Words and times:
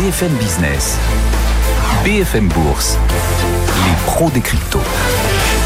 BFM 0.00 0.32
Business, 0.38 0.98
BFM 2.06 2.48
Bourse, 2.48 2.96
les 3.84 4.06
pros 4.06 4.30
des 4.30 4.40
cryptos. 4.40 4.80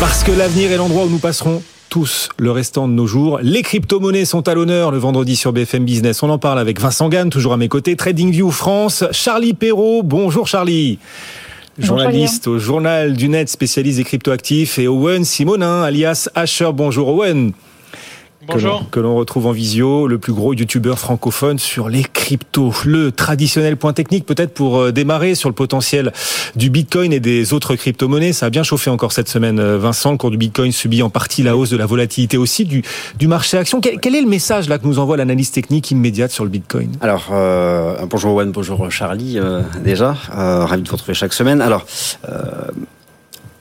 Parce 0.01 0.25
que 0.25 0.33
l'avenir 0.33 0.73
est 0.73 0.77
l'endroit 0.77 1.05
où 1.05 1.09
nous 1.09 1.21
passerons 1.21 1.63
tous 1.89 2.31
le 2.37 2.51
restant 2.51 2.89
de 2.89 2.95
nos 2.95 3.07
jours. 3.07 3.39
Les 3.43 3.63
crypto-monnaies 3.63 4.25
sont 4.25 4.49
à 4.49 4.55
l'honneur 4.55 4.91
le 4.91 4.99
vendredi 4.99 5.37
sur 5.37 5.53
BFM 5.53 5.85
Business. 5.85 6.21
On 6.25 6.31
en 6.31 6.39
parle 6.39 6.59
avec 6.59 6.81
Vincent 6.81 7.09
Gann, 7.09 7.31
toujours 7.31 7.53
à 7.53 7.57
mes 7.57 7.69
côtés. 7.69 7.95
TradingView 7.95 8.51
France, 8.51 9.05
Charlie 9.13 9.55
Perrault. 9.55 10.03
Bonjour 10.03 10.49
Charlie. 10.49 10.99
Journaliste 11.79 12.49
au 12.49 12.59
journal 12.59 13.13
du 13.13 13.29
net 13.29 13.49
spécialiste 13.49 13.99
des 13.99 14.05
cryptoactifs 14.05 14.81
et 14.81 14.89
Owen 14.89 15.25
Simonin, 15.25 15.85
alias 15.85 16.29
Asher. 16.35 16.71
Bonjour 16.75 17.07
Owen. 17.07 17.53
Bonjour. 18.47 18.89
Que 18.91 19.01
l'on 19.01 19.15
retrouve 19.15 19.47
en 19.47 19.53
visio, 19.53 20.07
le 20.07 20.19
plus 20.19 20.33
gros 20.33 20.55
youtubeur 20.55 20.99
francophone 20.99 21.59
sur 21.59 21.89
les 21.89 22.03
cryptos. 22.03 22.73
Le 22.85 23.13
traditionnel 23.13 23.77
point 23.77 23.93
technique, 23.93 24.27
peut-être 24.27 24.53
pour 24.53 24.79
euh, 24.79 24.93
démarrer 24.93 25.35
sur 25.35 25.49
le 25.49 25.55
potentiel 25.55 26.13
du 26.57 26.71
bitcoin 26.71 27.13
et 27.13 27.21
des 27.21 27.53
autres 27.53 27.75
crypto-monnaies. 27.75 28.33
Ça 28.33 28.47
a 28.47 28.51
bien 28.51 28.63
chauffé 28.63 28.91
encore 28.91 29.13
cette 29.13 29.29
semaine, 29.29 29.59
euh, 29.59 29.79
Vincent. 29.79 30.13
Le 30.13 30.19
cours 30.19 30.31
du 30.31 30.37
bitcoin 30.37 30.73
subit 30.73 31.03
en 31.03 31.11
partie 31.11 31.43
la 31.43 31.57
hausse 31.57 31.71
de 31.71 31.77
la 31.77 31.87
volatilité 31.87 32.37
aussi 32.37 32.65
du, 32.65 32.83
du 33.19 33.29
marché 33.29 33.57
action. 33.57 33.81
Quel, 33.81 33.99
quel, 34.01 34.15
est 34.15 34.23
le 34.23 34.29
message 34.29 34.69
là 34.69 34.79
que 34.79 34.87
nous 34.87 34.99
envoie 34.99 35.17
l'analyse 35.17 35.51
technique 35.51 35.91
immédiate 35.91 36.31
sur 36.31 36.45
le 36.45 36.51
bitcoin? 36.51 36.93
Alors, 37.01 37.29
euh, 37.33 38.07
bonjour 38.07 38.35
Owen, 38.35 38.53
bonjour 38.53 38.91
Charlie, 38.91 39.39
euh, 39.39 39.63
déjà. 39.83 40.17
Euh, 40.37 40.65
ravi 40.65 40.83
de 40.83 40.89
vous 40.89 40.95
retrouver 40.95 41.15
chaque 41.15 41.33
semaine. 41.33 41.61
Alors, 41.61 41.87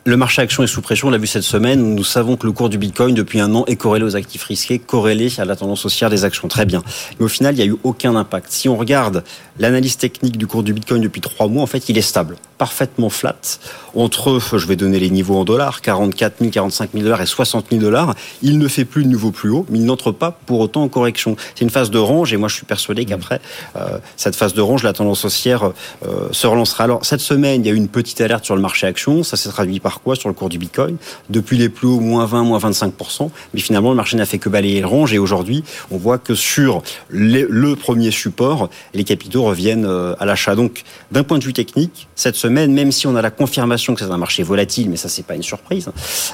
le 0.06 0.18
marché 0.18 0.42
action 0.42 0.64
est 0.64 0.68
sous 0.68 0.82
pression, 0.82 1.08
on 1.08 1.12
l'a 1.12 1.18
vu 1.18 1.28
cette 1.28 1.44
semaine. 1.44 1.96
Nous 1.96 2.04
savons 2.04 2.36
que 2.36 2.46
le 2.46 2.52
cours 2.52 2.70
du 2.70 2.78
Bitcoin, 2.78 3.16
depuis 3.16 3.40
un 3.40 3.56
an, 3.56 3.64
est 3.68 3.78
corrélé 3.78 4.04
aux 4.04 4.18
actifs 4.18 4.44
risqués, 4.44 4.78
corrélé 4.78 5.32
à 5.38 5.46
la 5.46 5.56
tendance 5.56 5.86
haussière 5.86 6.10
des 6.10 6.26
actions. 6.26 6.50
Très 6.50 6.66
bien. 6.66 6.84
Mais 7.20 7.26
au 7.26 7.30
final, 7.30 7.54
il 7.54 7.58
n'y 7.58 7.64
a 7.64 7.68
eu 7.68 7.78
aucun 7.84 8.16
impact. 8.16 8.48
Si 8.52 8.68
on 8.68 8.76
regarde 8.76 9.24
l'analyse 9.60 9.96
technique 9.96 10.38
du 10.38 10.46
cours 10.46 10.64
du 10.64 10.74
Bitcoin 10.74 11.02
depuis 11.02 11.22
trois 11.22 11.48
mois, 11.48 11.64
en 11.64 11.68
fait, 11.68 11.88
il 11.88 11.98
est 11.98 12.02
stable, 12.02 12.36
parfaitement 12.58 13.10
flat. 13.10 13.60
Entre, 13.96 14.40
je 14.58 14.68
vais 14.68 14.76
donner 14.76 15.00
les 15.00 15.10
niveaux 15.10 15.38
en 15.38 15.44
dollars, 15.44 15.82
44 15.82 16.40
000, 16.40 16.52
45 16.52 16.92
000 16.94 17.04
dollars 17.04 17.22
et 17.22 17.26
60 17.26 17.68
000 17.70 17.82
dollars. 17.82 18.16
Il 18.42 18.58
ne 18.58 18.68
fait 18.68 18.86
plus 18.86 19.04
de 19.04 19.10
nouveau 19.10 19.32
plus 19.32 19.50
haut, 19.50 19.66
mais 19.70 19.80
il 19.80 19.86
n'entre 19.86 20.12
pas 20.12 20.32
pour 20.32 20.60
autant 20.60 20.84
en 20.84 20.88
correction. 20.88 21.36
C'est 21.56 21.64
une 21.64 21.70
phase 21.70 21.92
de 21.92 22.00
range 22.00 22.34
et 22.34 22.38
moi, 22.38 22.50
je 22.50 22.56
suis 22.56 22.66
persuadé 22.66 23.06
qu'après 23.06 23.40
euh, 23.76 24.00
cette 24.18 24.36
phase 24.36 24.54
de 24.54 24.62
range, 24.62 24.84
la 24.84 24.94
tendance 24.94 25.26
haussière 25.26 25.72
euh, 26.06 26.30
se 26.32 26.48
relancera. 26.48 26.86
Alors, 26.86 27.06
cette 27.06 27.22
semaine, 27.22 27.64
il 27.64 27.68
y 27.68 27.70
a 27.70 27.74
eu 27.74 27.78
une 27.78 27.88
petite 27.88 28.20
alerte 28.22 28.46
sur 28.46 28.56
le 28.56 28.62
marché 28.62 28.88
action. 28.88 29.24
Ça 29.24 29.38
s'est 29.38 29.50
traduit 29.50 29.80
par 29.80 30.02
quoi? 30.02 30.16
Sur 30.16 30.30
le 30.30 30.36
cours 30.36 30.50
du 30.50 30.58
Bitcoin 30.58 30.98
Depuis 31.30 31.58
les 31.58 31.70
plus 31.70 31.88
hauts, 31.88 32.00
moins 32.00 32.26
20, 32.26 32.44
moins 32.44 32.60
25%. 32.60 33.30
Mais 33.54 33.60
finalement, 33.60 33.90
le 33.90 33.96
marché 33.96 34.18
n'a 34.18 34.26
fait 34.26 34.40
que 34.40 34.50
balayer 34.50 34.82
le 34.82 34.88
range. 34.88 35.14
Et 35.14 35.20
aujourd'hui, 35.20 35.64
on 35.92 35.98
voit 35.98 36.18
que 36.18 36.36
sur 36.36 36.82
les, 37.10 37.46
le 37.48 37.76
premier 37.76 38.12
support, 38.12 38.70
les 38.94 39.04
capitaux 39.04 39.44
reviennent 39.44 39.86
euh, 39.86 40.16
à 40.20 40.26
l'achat. 40.26 40.56
Donc, 40.56 40.84
d'un 41.12 41.24
point 41.24 41.38
de 41.38 41.44
vue 41.44 41.54
technique, 41.54 42.08
cette 42.16 42.36
semaine, 42.36 42.53
même 42.54 42.92
si 42.92 43.08
on 43.08 43.16
a 43.16 43.22
la 43.22 43.32
confirmation 43.32 43.94
que 43.94 44.02
c'est 44.02 44.12
un 44.12 44.18
marché 44.18 44.44
volatile, 44.44 44.90
mais 44.90 44.98
ça, 44.98 45.10
c'est 45.10 45.26
pas 45.26 45.36
une 45.36 45.44
surprise, 45.44 45.90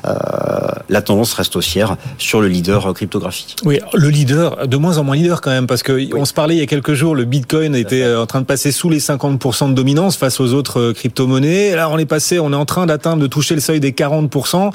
euh, 0.06 0.12
la 0.90 1.02
tendance 1.02 1.34
reste 1.34 1.56
haussière 1.56 1.98
sur 2.18 2.42
le 2.42 2.48
leader 2.48 2.94
cryptographique. 2.94 3.58
Oui, 3.66 3.80
le 3.94 4.10
leader, 4.10 4.68
de 4.68 4.78
moins 4.78 4.98
en 4.98 5.04
moins 5.04 5.16
leader 5.16 5.42
quand 5.42 5.52
même, 5.52 5.68
parce 5.68 5.84
que 5.84 5.92
oui. 5.92 6.12
on 6.16 6.26
se 6.26 6.34
parlait 6.34 6.56
il 6.56 6.60
y 6.60 6.64
a 6.64 6.68
quelques 6.68 6.94
jours, 6.94 7.16
le 7.16 7.26
Bitcoin 7.26 7.76
était 7.76 8.16
en 8.16 8.26
train 8.26 8.42
de 8.42 8.46
passer 8.46 8.72
sous 8.72 8.90
les 8.90 9.00
50% 9.00 9.70
de 9.70 9.74
dominance 9.74 10.18
face 10.18 10.40
aux 10.40 10.54
autres 10.54 10.92
crypto-monnaies. 10.94 11.76
Là, 11.76 11.90
on 11.90 11.98
est 11.98 12.06
passé, 12.06 12.40
on 12.40 12.52
est 12.54 12.56
en 12.56 12.66
train 12.66 12.86
d'atteindre, 12.86 13.22
de 13.22 13.28
toucher 13.28 13.56
le 13.56 13.62
seuil 13.62 13.80
des 13.80 13.92
40%. 13.92 14.72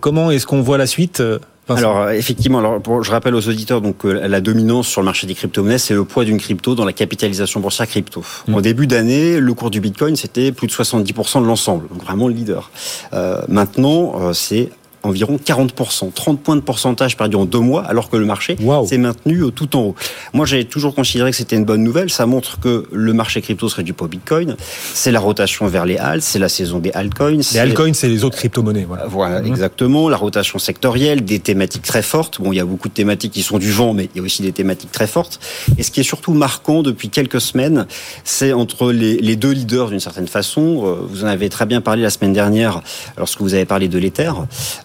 Comment 0.00 0.30
est-ce 0.30 0.46
qu'on 0.46 0.62
voit 0.62 0.78
la 0.78 0.86
suite 0.86 1.22
Vincent. 1.68 1.78
Alors 1.78 2.10
effectivement, 2.10 2.58
alors 2.58 2.80
pour, 2.80 3.02
je 3.02 3.10
rappelle 3.10 3.34
aux 3.34 3.48
auditeurs 3.48 3.80
donc 3.80 4.04
la 4.04 4.40
dominance 4.40 4.86
sur 4.86 5.00
le 5.00 5.04
marché 5.04 5.26
des 5.26 5.34
crypto-monnaies, 5.34 5.78
c'est 5.78 5.94
le 5.94 6.04
poids 6.04 6.24
d'une 6.24 6.38
crypto 6.38 6.74
dans 6.74 6.84
la 6.84 6.92
capitalisation 6.92 7.60
boursière 7.60 7.88
crypto. 7.88 8.22
Mmh. 8.46 8.54
En 8.54 8.60
début 8.60 8.86
d'année, 8.86 9.40
le 9.40 9.54
cours 9.54 9.70
du 9.70 9.80
Bitcoin 9.80 10.16
c'était 10.16 10.52
plus 10.52 10.66
de 10.66 10.72
70% 10.72 11.42
de 11.42 11.46
l'ensemble, 11.46 11.88
donc 11.88 12.02
vraiment 12.02 12.28
le 12.28 12.34
leader. 12.34 12.70
Euh, 13.12 13.42
maintenant, 13.48 14.14
euh, 14.20 14.32
c'est 14.32 14.70
environ 15.02 15.36
40%, 15.36 16.12
30 16.12 16.40
points 16.40 16.56
de 16.56 16.60
pourcentage 16.60 17.16
perdu 17.16 17.36
en 17.36 17.44
deux 17.44 17.60
mois, 17.60 17.84
alors 17.84 18.10
que 18.10 18.16
le 18.16 18.24
marché 18.24 18.56
wow. 18.60 18.86
s'est 18.86 18.98
maintenu 18.98 19.42
tout 19.54 19.76
en 19.76 19.80
haut. 19.80 19.94
Moi, 20.32 20.46
j'ai 20.46 20.64
toujours 20.64 20.94
considéré 20.94 21.30
que 21.30 21.36
c'était 21.36 21.56
une 21.56 21.64
bonne 21.64 21.82
nouvelle. 21.82 22.10
Ça 22.10 22.26
montre 22.26 22.60
que 22.60 22.86
le 22.92 23.12
marché 23.12 23.40
crypto 23.40 23.68
serait 23.68 23.82
du 23.82 23.94
au 23.98 24.08
Bitcoin. 24.08 24.56
C'est 24.94 25.10
la 25.10 25.20
rotation 25.20 25.66
vers 25.66 25.86
les 25.86 25.96
halts, 25.96 26.22
c'est 26.22 26.38
la 26.38 26.48
saison 26.48 26.78
des 26.78 26.90
altcoins. 26.92 27.38
Les 27.52 27.58
altcoins, 27.58 27.94
c'est 27.94 28.08
les 28.08 28.24
autres 28.24 28.36
crypto-monnaies. 28.36 28.84
Voilà, 28.86 29.06
voilà 29.06 29.40
mmh. 29.40 29.46
exactement. 29.46 30.08
La 30.08 30.16
rotation 30.16 30.58
sectorielle, 30.58 31.24
des 31.24 31.38
thématiques 31.38 31.82
très 31.82 32.02
fortes. 32.02 32.40
Bon, 32.40 32.52
il 32.52 32.56
y 32.56 32.60
a 32.60 32.64
beaucoup 32.64 32.88
de 32.88 32.94
thématiques 32.94 33.32
qui 33.32 33.42
sont 33.42 33.58
du 33.58 33.70
vent, 33.70 33.94
mais 33.94 34.08
il 34.14 34.18
y 34.18 34.20
a 34.20 34.22
aussi 34.22 34.42
des 34.42 34.52
thématiques 34.52 34.92
très 34.92 35.06
fortes. 35.06 35.40
Et 35.78 35.82
ce 35.82 35.90
qui 35.90 36.00
est 36.00 36.04
surtout 36.04 36.34
marquant 36.34 36.82
depuis 36.82 37.08
quelques 37.08 37.40
semaines, 37.40 37.86
c'est 38.24 38.52
entre 38.52 38.92
les, 38.92 39.16
les, 39.16 39.36
deux 39.36 39.52
leaders 39.52 39.88
d'une 39.88 40.00
certaine 40.00 40.28
façon. 40.28 40.98
Vous 41.08 41.24
en 41.24 41.28
avez 41.28 41.48
très 41.48 41.66
bien 41.66 41.80
parlé 41.80 42.02
la 42.02 42.10
semaine 42.10 42.32
dernière 42.32 42.82
lorsque 43.16 43.40
vous 43.40 43.54
avez 43.54 43.64
parlé 43.64 43.88
de 43.88 43.98
l'Ether. 43.98 44.32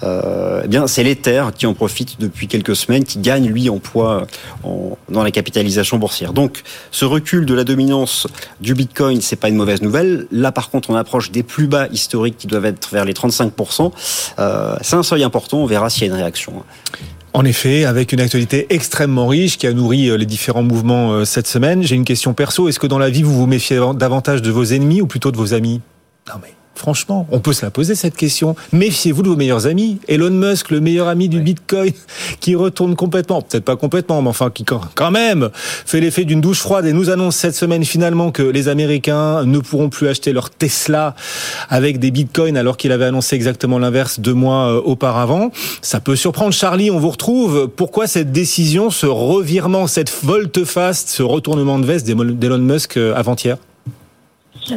Euh, 0.04 0.11
eh 0.64 0.68
bien, 0.68 0.88
c'est 0.88 1.04
l'Ether 1.04 1.46
qui 1.56 1.66
en 1.66 1.74
profite 1.74 2.20
depuis 2.20 2.48
quelques 2.48 2.76
semaines, 2.76 3.04
qui 3.04 3.20
gagne 3.20 3.48
lui 3.48 3.70
en 3.70 3.80
poids 3.80 4.28
dans 5.10 5.24
la 5.24 5.32
capitalisation 5.32 5.98
boursière. 5.98 6.34
Donc, 6.34 6.64
ce 6.92 7.06
recul 7.06 7.46
de 7.46 7.54
la 7.54 7.64
dominance 7.64 8.28
du 8.60 8.74
Bitcoin, 8.74 9.22
c'est 9.22 9.36
pas 9.36 9.50
une 9.50 9.56
mauvaise 9.56 9.82
nouvelle. 9.82 10.28
Là, 10.32 10.52
par 10.52 10.70
contre, 10.70 10.90
on 10.90 10.96
approche 10.96 11.32
des 11.32 11.44
plus 11.44 11.68
bas 11.68 11.88
historiques 11.92 12.38
qui 12.38 12.48
doivent 12.48 12.66
être 12.66 12.90
vers 12.92 13.06
les 13.06 13.14
35% 13.14 13.92
euh, 14.40 14.76
C'est 14.82 14.96
un 14.96 15.04
seuil 15.04 15.24
important. 15.24 15.58
On 15.58 15.66
verra 15.66 15.90
s'il 15.90 16.04
y 16.04 16.06
a 16.06 16.14
une 16.14 16.20
réaction. 16.20 16.64
En 17.34 17.46
effet, 17.46 17.86
avec 17.86 18.12
une 18.12 18.20
actualité 18.20 18.68
extrêmement 18.70 19.28
riche 19.28 19.58
qui 19.58 19.66
a 19.66 19.74
nourri 19.74 20.16
les 20.18 20.26
différents 20.26 20.64
mouvements 20.64 21.24
cette 21.24 21.48
semaine. 21.48 21.82
J'ai 21.82 21.96
une 21.96 22.04
question 22.04 22.34
perso. 22.34 22.68
Est-ce 22.68 22.80
que 22.80 22.88
dans 22.88 23.00
la 23.00 23.10
vie, 23.10 23.24
vous 23.24 23.34
vous 23.34 23.48
méfiez 23.48 23.80
davantage 23.96 24.42
de 24.42 24.52
vos 24.52 24.66
ennemis 24.66 25.02
ou 25.02 25.08
plutôt 25.08 25.32
de 25.32 25.38
vos 25.38 25.54
amis? 25.54 25.80
Non 26.28 26.36
mais 26.42 26.54
Franchement, 26.82 27.28
on 27.30 27.40
peut 27.40 27.54
se 27.54 27.64
la 27.64 27.70
poser 27.70 27.94
cette 27.94 28.16
question. 28.16 28.56
Méfiez-vous 28.74 29.22
de 29.22 29.30
vos 29.30 29.36
meilleurs 29.36 29.68
amis. 29.68 30.00
Elon 30.08 30.32
Musk, 30.32 30.72
le 30.72 30.80
meilleur 30.80 31.08
ami 31.08 31.30
du 31.30 31.40
Bitcoin, 31.40 31.94
qui 32.40 32.56
retourne 32.56 32.96
complètement, 32.96 33.44
peut-être 33.44 33.64
pas 33.64 33.76
complètement, 33.76 34.24
mais 34.24 34.30
enfin 34.30 34.50
qui 34.50 34.66
quand 34.66 35.12
même 35.12 35.52
fait 35.54 36.00
l'effet 36.00 36.26
d'une 36.26 36.42
douche 36.42 36.58
froide 36.58 36.88
et 36.88 36.94
nous 36.94 37.12
annonce 37.12 37.36
cette 37.36 37.54
semaine 37.54 37.86
finalement 37.86 38.32
que 38.32 38.42
les 38.42 38.68
Américains 38.68 39.46
ne 39.46 39.60
pourront 39.60 39.90
plus 39.90 40.08
acheter 40.08 40.34
leur 40.34 40.50
Tesla 40.50 41.14
avec 41.70 42.00
des 42.00 42.10
Bitcoins 42.10 42.58
alors 42.58 42.78
qu'il 42.78 42.92
avait 42.92 43.06
annoncé 43.06 43.36
exactement 43.36 43.78
l'inverse 43.78 44.20
deux 44.20 44.34
mois 44.34 44.84
auparavant. 44.84 45.52
Ça 45.84 46.00
peut 46.00 46.16
surprendre 46.16 46.52
Charlie, 46.52 46.90
on 46.90 46.98
vous 46.98 47.12
retrouve. 47.12 47.68
Pourquoi 47.68 48.08
cette 48.08 48.32
décision, 48.32 48.90
ce 48.90 49.06
revirement, 49.06 49.86
cette 49.86 50.12
volte-face, 50.24 51.06
ce 51.06 51.22
retournement 51.22 51.78
de 51.78 51.86
veste 51.86 52.08
d'Elon 52.08 52.58
Musk 52.58 52.98
avant-hier? 52.98 53.58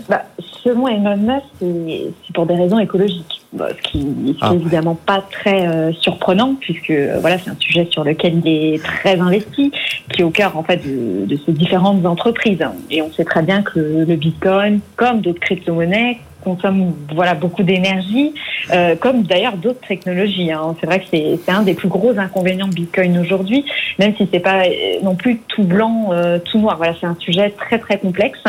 Bah, 0.09 0.23
selon 0.63 0.89
Elon 0.89 1.17
Musk, 1.17 1.45
c'est 1.61 2.33
pour 2.33 2.47
des 2.47 2.55
raisons 2.55 2.79
écologiques. 2.79 3.43
Bon, 3.53 3.67
ce 3.69 3.91
qui 3.91 3.99
n'est 4.05 4.35
ah, 4.41 4.53
évidemment 4.53 4.97
pas 4.97 5.25
très 5.31 5.69
euh, 5.69 5.93
surprenant, 5.93 6.57
puisque 6.59 6.91
euh, 6.91 7.19
voilà, 7.21 7.39
c'est 7.39 7.51
un 7.51 7.57
sujet 7.59 7.87
sur 7.91 8.03
lequel 8.03 8.41
il 8.45 8.49
est 8.49 8.83
très 8.83 9.21
investi, 9.21 9.71
qui 10.13 10.23
est 10.23 10.25
au 10.25 10.31
cœur 10.31 10.57
en 10.57 10.65
fait 10.65 10.79
de, 10.79 11.25
de 11.25 11.39
ces 11.47 11.53
différentes 11.53 12.05
entreprises. 12.05 12.65
Et 12.91 13.01
on 13.01 13.13
sait 13.13 13.25
très 13.25 13.43
bien 13.43 13.63
que 13.63 13.79
le 13.79 14.17
Bitcoin, 14.17 14.81
comme 14.97 15.21
d'autres 15.21 15.41
crypto-monnaies, 15.41 16.19
consomme 16.45 16.95
voilà 17.13 17.35
beaucoup 17.35 17.63
d'énergie, 17.63 18.35
euh, 18.73 18.95
comme 18.95 19.23
d'ailleurs 19.23 19.57
d'autres 19.57 19.87
technologies. 19.87 20.53
Hein. 20.53 20.77
C'est 20.79 20.87
vrai 20.87 21.01
que 21.01 21.07
c'est 21.11 21.51
un 21.51 21.63
des 21.63 21.75
plus 21.75 21.89
gros 21.89 22.17
inconvénients 22.19 22.69
de 22.69 22.75
Bitcoin 22.75 23.19
aujourd'hui, 23.19 23.65
même 23.99 24.15
si 24.17 24.29
c'est 24.33 24.41
pas 24.41 24.63
non 25.03 25.17
plus 25.17 25.39
tout 25.49 25.65
blanc, 25.65 26.11
euh, 26.13 26.39
tout 26.39 26.59
noir. 26.59 26.77
Voilà, 26.77 26.95
c'est 27.01 27.07
un 27.07 27.17
sujet 27.19 27.51
très 27.51 27.79
très 27.79 27.99
complexe. 27.99 28.45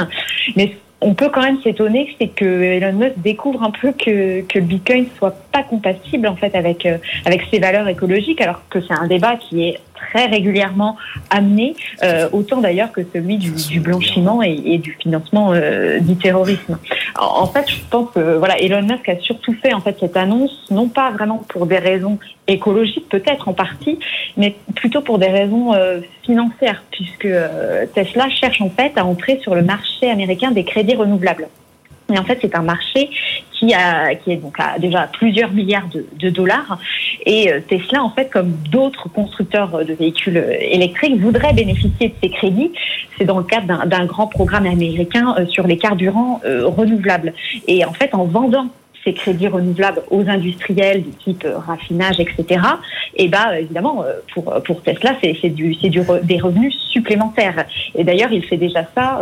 Mais 0.55 0.75
on 1.05 1.13
peut 1.13 1.29
quand 1.29 1.43
même 1.43 1.61
s'étonner, 1.61 2.15
c'est 2.19 2.29
que 2.29 2.45
Elon 2.45 2.93
Musk 2.93 3.13
découvre 3.17 3.61
un 3.61 3.69
peu 3.69 3.91
que, 3.91 4.43
le 4.55 4.61
Bitcoin 4.61 5.05
soit 5.17 5.35
pas 5.51 5.61
compatible 5.61 6.27
en 6.27 6.35
fait 6.35 6.55
avec 6.55 6.85
euh, 6.85 6.97
avec 7.25 7.43
ses 7.51 7.59
valeurs 7.59 7.87
écologiques, 7.87 8.41
alors 8.41 8.61
que 8.69 8.81
c'est 8.81 8.93
un 8.93 9.05
débat 9.05 9.35
qui 9.35 9.67
est 9.67 9.79
très 9.93 10.25
régulièrement 10.25 10.97
amené, 11.29 11.75
euh, 12.03 12.27
autant 12.31 12.59
d'ailleurs 12.59 12.91
que 12.91 13.01
celui 13.13 13.37
du, 13.37 13.79
blanchiment 13.79 14.41
et, 14.41 14.77
du 14.77 14.93
financement 14.93 15.53
euh, 15.53 15.99
du 15.99 16.15
terrorisme. 16.17 16.77
En, 17.17 17.45
fait, 17.47 17.69
je 17.69 17.77
pense 17.89 18.11
que 18.11 18.35
voilà, 18.37 18.59
Elon 18.59 18.81
Musk 18.81 19.07
a 19.07 19.17
surtout 19.19 19.53
fait 19.53 19.73
en 19.73 19.79
fait 19.79 19.95
cette 19.99 20.17
annonce, 20.17 20.65
non 20.69 20.89
pas 20.89 21.11
vraiment 21.11 21.45
pour 21.47 21.65
des 21.65 21.77
raisons 21.77 22.17
écologiques 22.47 23.07
peut-être 23.09 23.47
en 23.47 23.53
partie, 23.53 23.97
mais 24.37 24.55
plutôt 24.75 25.01
pour 25.01 25.17
des 25.17 25.27
raisons 25.27 25.71
financières, 26.23 26.83
puisque 26.91 27.27
Tesla 27.93 28.29
cherche 28.29 28.61
en 28.61 28.69
fait 28.69 28.91
à 28.97 29.05
entrer 29.05 29.39
sur 29.41 29.55
le 29.55 29.63
marché 29.63 30.09
américain 30.11 30.51
des 30.51 30.63
crédits 30.63 30.94
renouvelables. 30.95 31.47
Et 32.13 32.19
en 32.19 32.23
fait, 32.23 32.37
c'est 32.41 32.55
un 32.55 32.61
marché 32.61 33.09
qui 33.51 33.73
a 33.73 34.13
qui 34.15 34.31
est 34.31 34.35
donc 34.35 34.59
à 34.59 34.77
déjà 34.77 35.07
plusieurs 35.11 35.51
milliards 35.51 35.87
de, 35.89 36.29
dollars. 36.29 36.77
Et 37.25 37.51
euh, 37.51 37.61
Tesla, 37.67 38.03
en 38.03 38.11
fait, 38.11 38.29
comme 38.29 38.51
d'autres 38.69 39.09
constructeurs 39.09 39.83
de 39.83 39.93
véhicules 39.93 40.37
électriques, 40.59 41.19
voudrait 41.19 41.53
bénéficier 41.53 42.09
de 42.09 42.13
ces 42.21 42.29
crédits. 42.29 42.71
C'est 43.17 43.25
dans 43.25 43.39
le 43.39 43.43
cadre 43.43 43.85
d'un 43.87 44.05
grand 44.05 44.27
programme 44.27 44.67
américain 44.67 45.35
euh, 45.39 45.47
sur 45.47 45.65
les 45.65 45.77
carburants 45.77 46.41
euh, 46.45 46.67
renouvelables. 46.67 47.33
Et 47.67 47.83
en 47.85 47.93
fait, 47.93 48.13
en 48.13 48.25
vendant 48.25 48.67
ces 49.05 49.13
crédits 49.13 49.47
renouvelables 49.47 50.01
aux 50.09 50.27
industriels 50.27 51.03
du 51.03 51.11
type 51.11 51.47
raffinage, 51.67 52.19
etc. 52.19 52.59
Et 53.15 53.29
bah 53.29 53.57
évidemment 53.59 54.03
pour 54.33 54.53
pour 54.63 54.81
Tesla 54.81 55.15
c'est 55.21 55.49
du 55.49 55.75
du 55.75 56.01
des 56.23 56.39
revenus 56.39 56.75
supplémentaires. 56.89 57.65
Et 57.95 58.03
d'ailleurs 58.03 58.31
il 58.31 58.43
fait 58.43 58.57
déjà 58.57 58.85
ça. 58.95 59.21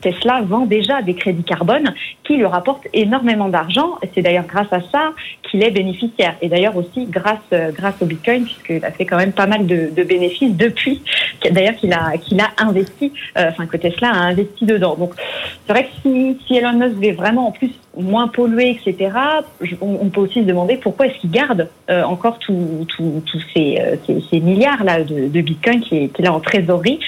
Tesla 0.00 0.40
vend 0.42 0.64
déjà 0.64 1.02
des 1.02 1.14
crédits 1.14 1.42
carbone 1.42 1.92
qui 2.24 2.36
lui 2.36 2.46
rapportent 2.46 2.86
énormément 2.94 3.48
d'argent. 3.48 3.98
C'est 4.14 4.22
d'ailleurs 4.22 4.46
grâce 4.46 4.72
à 4.72 4.80
ça 4.92 5.12
qu'il 5.50 5.62
est 5.64 5.70
bénéficiaire. 5.70 6.36
Et 6.42 6.48
d'ailleurs 6.48 6.76
aussi 6.76 7.06
grâce 7.06 7.38
grâce 7.72 7.94
au 8.00 8.06
Bitcoin 8.06 8.44
puisqu'il 8.44 8.84
a 8.84 8.90
fait 8.90 9.04
quand 9.04 9.16
même 9.16 9.32
pas 9.32 9.46
mal 9.46 9.66
de, 9.66 10.02
bénéfices 10.02 10.54
depuis. 10.54 11.02
D'ailleurs 11.50 11.76
qu'il 11.76 11.92
a 11.92 12.12
a 12.12 12.64
investi, 12.64 13.12
enfin 13.36 13.66
que 13.66 13.76
Tesla 13.76 14.10
a 14.10 14.18
investi 14.18 14.64
dedans. 14.64 14.96
Donc 14.96 15.14
c'est 15.66 15.72
vrai 15.72 15.84
que 15.84 16.08
si, 16.46 16.56
Elon 16.56 16.74
Musk 16.74 16.96
veut 16.96 17.12
vraiment 17.12 17.48
en 17.48 17.52
plus 17.52 17.70
moins 17.96 18.28
polluer, 18.28 18.70
etc., 18.70 19.10
on, 19.80 20.08
peut 20.10 20.20
aussi 20.20 20.40
se 20.40 20.46
demander 20.46 20.76
pourquoi 20.76 21.06
est-ce 21.06 21.18
qu'il 21.18 21.30
garde 21.30 21.68
euh, 21.90 22.02
encore 22.02 22.38
tous 22.38 22.86
ces, 23.54 23.78
euh, 23.80 23.96
ces, 24.30 24.40
milliards 24.40 24.84
là 24.84 25.02
de, 25.02 25.40
Bitcoin 25.40 25.80
qu'il 25.80 26.10
qu 26.10 26.26
en 26.26 26.40
trésorerie. 26.40 27.00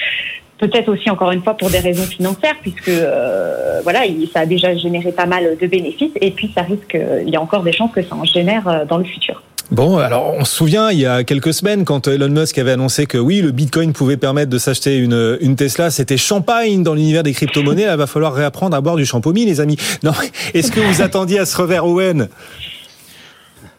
Peut-être 0.59 0.89
aussi 0.89 1.09
encore 1.09 1.31
une 1.31 1.41
fois 1.41 1.55
pour 1.55 1.69
des 1.69 1.79
raisons 1.79 2.03
financières, 2.03 2.55
puisque 2.61 2.89
euh, 2.89 3.79
voilà, 3.83 4.05
il, 4.05 4.29
ça 4.33 4.41
a 4.41 4.45
déjà 4.45 4.75
généré 4.75 5.11
pas 5.11 5.25
mal 5.25 5.57
de 5.59 5.67
bénéfices, 5.67 6.11
et 6.19 6.31
puis 6.31 6.51
ça 6.53 6.63
risque, 6.63 6.97
il 7.25 7.29
y 7.29 7.35
a 7.37 7.41
encore 7.41 7.63
des 7.63 7.71
chances 7.71 7.91
que 7.93 8.03
ça 8.03 8.15
en 8.15 8.25
génère 8.25 8.85
dans 8.87 8.97
le 8.97 9.05
futur. 9.05 9.41
Bon, 9.71 9.99
alors 9.99 10.33
on 10.33 10.45
se 10.45 10.55
souvient, 10.55 10.89
il 10.89 10.99
y 10.99 11.05
a 11.05 11.23
quelques 11.23 11.53
semaines, 11.53 11.85
quand 11.85 12.07
Elon 12.07 12.29
Musk 12.29 12.57
avait 12.57 12.71
annoncé 12.71 13.05
que 13.05 13.19
oui, 13.19 13.39
le 13.41 13.51
Bitcoin 13.51 13.93
pouvait 13.93 14.17
permettre 14.17 14.49
de 14.49 14.57
s'acheter 14.57 14.97
une, 14.97 15.37
une 15.41 15.55
Tesla, 15.55 15.91
c'était 15.91 16.17
champagne 16.17 16.81
dans 16.81 16.95
l'univers 16.95 17.21
des 17.21 17.33
crypto-monnaies. 17.33 17.85
Là, 17.85 17.95
va 17.95 18.07
falloir 18.07 18.33
réapprendre 18.33 18.75
à 18.75 18.81
boire 18.81 18.95
du 18.95 19.05
champomis, 19.05 19.45
les 19.45 19.61
amis. 19.61 19.77
Non, 20.01 20.11
est-ce 20.55 20.71
que 20.71 20.79
vous 20.79 21.03
attendiez 21.03 21.37
à 21.37 21.45
ce 21.45 21.55
revers, 21.55 21.85
Owen? 21.85 22.29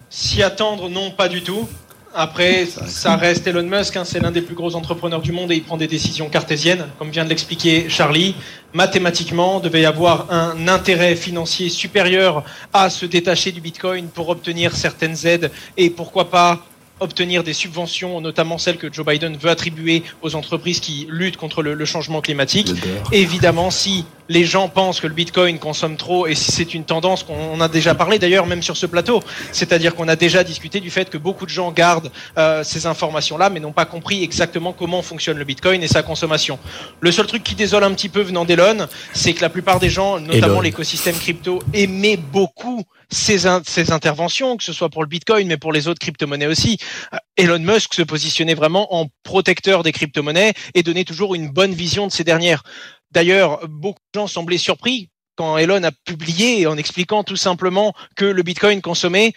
S'y 0.08 0.44
attendre, 0.44 0.88
non, 0.88 1.10
pas 1.10 1.28
du 1.28 1.42
tout. 1.42 1.68
Après, 2.14 2.66
ça 2.66 3.16
reste 3.16 3.46
Elon 3.46 3.62
Musk, 3.62 3.96
hein, 3.96 4.04
c'est 4.04 4.18
l'un 4.18 4.32
des 4.32 4.42
plus 4.42 4.56
gros 4.56 4.74
entrepreneurs 4.74 5.22
du 5.22 5.30
monde 5.30 5.52
et 5.52 5.56
il 5.56 5.62
prend 5.62 5.76
des 5.76 5.86
décisions 5.86 6.28
cartésiennes, 6.28 6.86
comme 6.98 7.10
vient 7.10 7.24
de 7.24 7.28
l'expliquer 7.28 7.88
Charlie. 7.88 8.34
Mathématiquement, 8.74 9.60
devait 9.60 9.82
y 9.82 9.86
avoir 9.86 10.26
un 10.32 10.66
intérêt 10.66 11.14
financier 11.14 11.68
supérieur 11.68 12.42
à 12.72 12.90
se 12.90 13.06
détacher 13.06 13.52
du 13.52 13.60
Bitcoin 13.60 14.08
pour 14.08 14.28
obtenir 14.28 14.74
certaines 14.74 15.24
aides 15.24 15.52
et 15.76 15.88
pourquoi 15.90 16.30
pas 16.30 16.64
obtenir 16.98 17.42
des 17.42 17.54
subventions, 17.54 18.20
notamment 18.20 18.58
celles 18.58 18.76
que 18.76 18.92
Joe 18.92 19.06
Biden 19.06 19.36
veut 19.36 19.50
attribuer 19.50 20.02
aux 20.20 20.34
entreprises 20.34 20.80
qui 20.80 21.06
luttent 21.08 21.38
contre 21.38 21.62
le, 21.62 21.84
changement 21.84 22.20
climatique. 22.20 22.72
Évidemment, 23.10 23.70
si 23.70 24.04
les 24.30 24.44
gens 24.44 24.68
pensent 24.68 25.00
que 25.00 25.08
le 25.08 25.12
Bitcoin 25.12 25.58
consomme 25.58 25.96
trop, 25.96 26.28
et 26.28 26.36
si 26.36 26.52
c'est 26.52 26.72
une 26.72 26.84
tendance 26.84 27.24
qu'on 27.24 27.60
a 27.60 27.68
déjà 27.68 27.96
parlé 27.96 28.20
d'ailleurs 28.20 28.46
même 28.46 28.62
sur 28.62 28.76
ce 28.76 28.86
plateau, 28.86 29.20
c'est-à-dire 29.50 29.96
qu'on 29.96 30.06
a 30.06 30.14
déjà 30.14 30.44
discuté 30.44 30.78
du 30.78 30.88
fait 30.88 31.10
que 31.10 31.18
beaucoup 31.18 31.46
de 31.46 31.50
gens 31.50 31.72
gardent 31.72 32.12
euh, 32.38 32.62
ces 32.62 32.86
informations-là, 32.86 33.50
mais 33.50 33.58
n'ont 33.58 33.72
pas 33.72 33.86
compris 33.86 34.22
exactement 34.22 34.72
comment 34.72 35.02
fonctionne 35.02 35.36
le 35.36 35.44
Bitcoin 35.44 35.82
et 35.82 35.88
sa 35.88 36.04
consommation. 36.04 36.60
Le 37.00 37.10
seul 37.10 37.26
truc 37.26 37.42
qui 37.42 37.56
désole 37.56 37.82
un 37.82 37.92
petit 37.92 38.08
peu 38.08 38.20
venant 38.20 38.44
d'Elon, 38.44 38.86
c'est 39.12 39.32
que 39.32 39.42
la 39.42 39.48
plupart 39.48 39.80
des 39.80 39.90
gens, 39.90 40.20
notamment 40.20 40.60
l'écosystème 40.60 41.16
crypto, 41.16 41.60
aimaient 41.74 42.16
beaucoup 42.16 42.84
ces, 43.10 43.48
ces 43.66 43.90
interventions, 43.90 44.56
que 44.56 44.62
ce 44.62 44.72
soit 44.72 44.90
pour 44.90 45.02
le 45.02 45.08
Bitcoin, 45.08 45.48
mais 45.48 45.56
pour 45.56 45.72
les 45.72 45.88
autres 45.88 45.98
crypto-monnaies 45.98 46.46
aussi. 46.46 46.78
Euh, 47.12 47.16
Elon 47.36 47.58
Musk 47.58 47.94
se 47.94 48.02
positionnait 48.02 48.54
vraiment 48.54 48.94
en 48.94 49.06
protecteur 49.24 49.82
des 49.82 49.90
crypto-monnaies 49.90 50.52
et 50.74 50.84
donnait 50.84 51.04
toujours 51.04 51.34
une 51.34 51.48
bonne 51.48 51.72
vision 51.72 52.06
de 52.06 52.12
ces 52.12 52.22
dernières. 52.22 52.62
D'ailleurs, 53.12 53.66
beaucoup 53.68 54.00
de 54.14 54.20
gens 54.20 54.26
semblaient 54.26 54.58
surpris 54.58 55.08
quand 55.36 55.56
Elon 55.56 55.82
a 55.84 55.90
publié 55.90 56.66
en 56.66 56.76
expliquant 56.76 57.24
tout 57.24 57.36
simplement 57.36 57.94
que 58.16 58.24
le 58.24 58.42
Bitcoin 58.42 58.80
consommait 58.80 59.32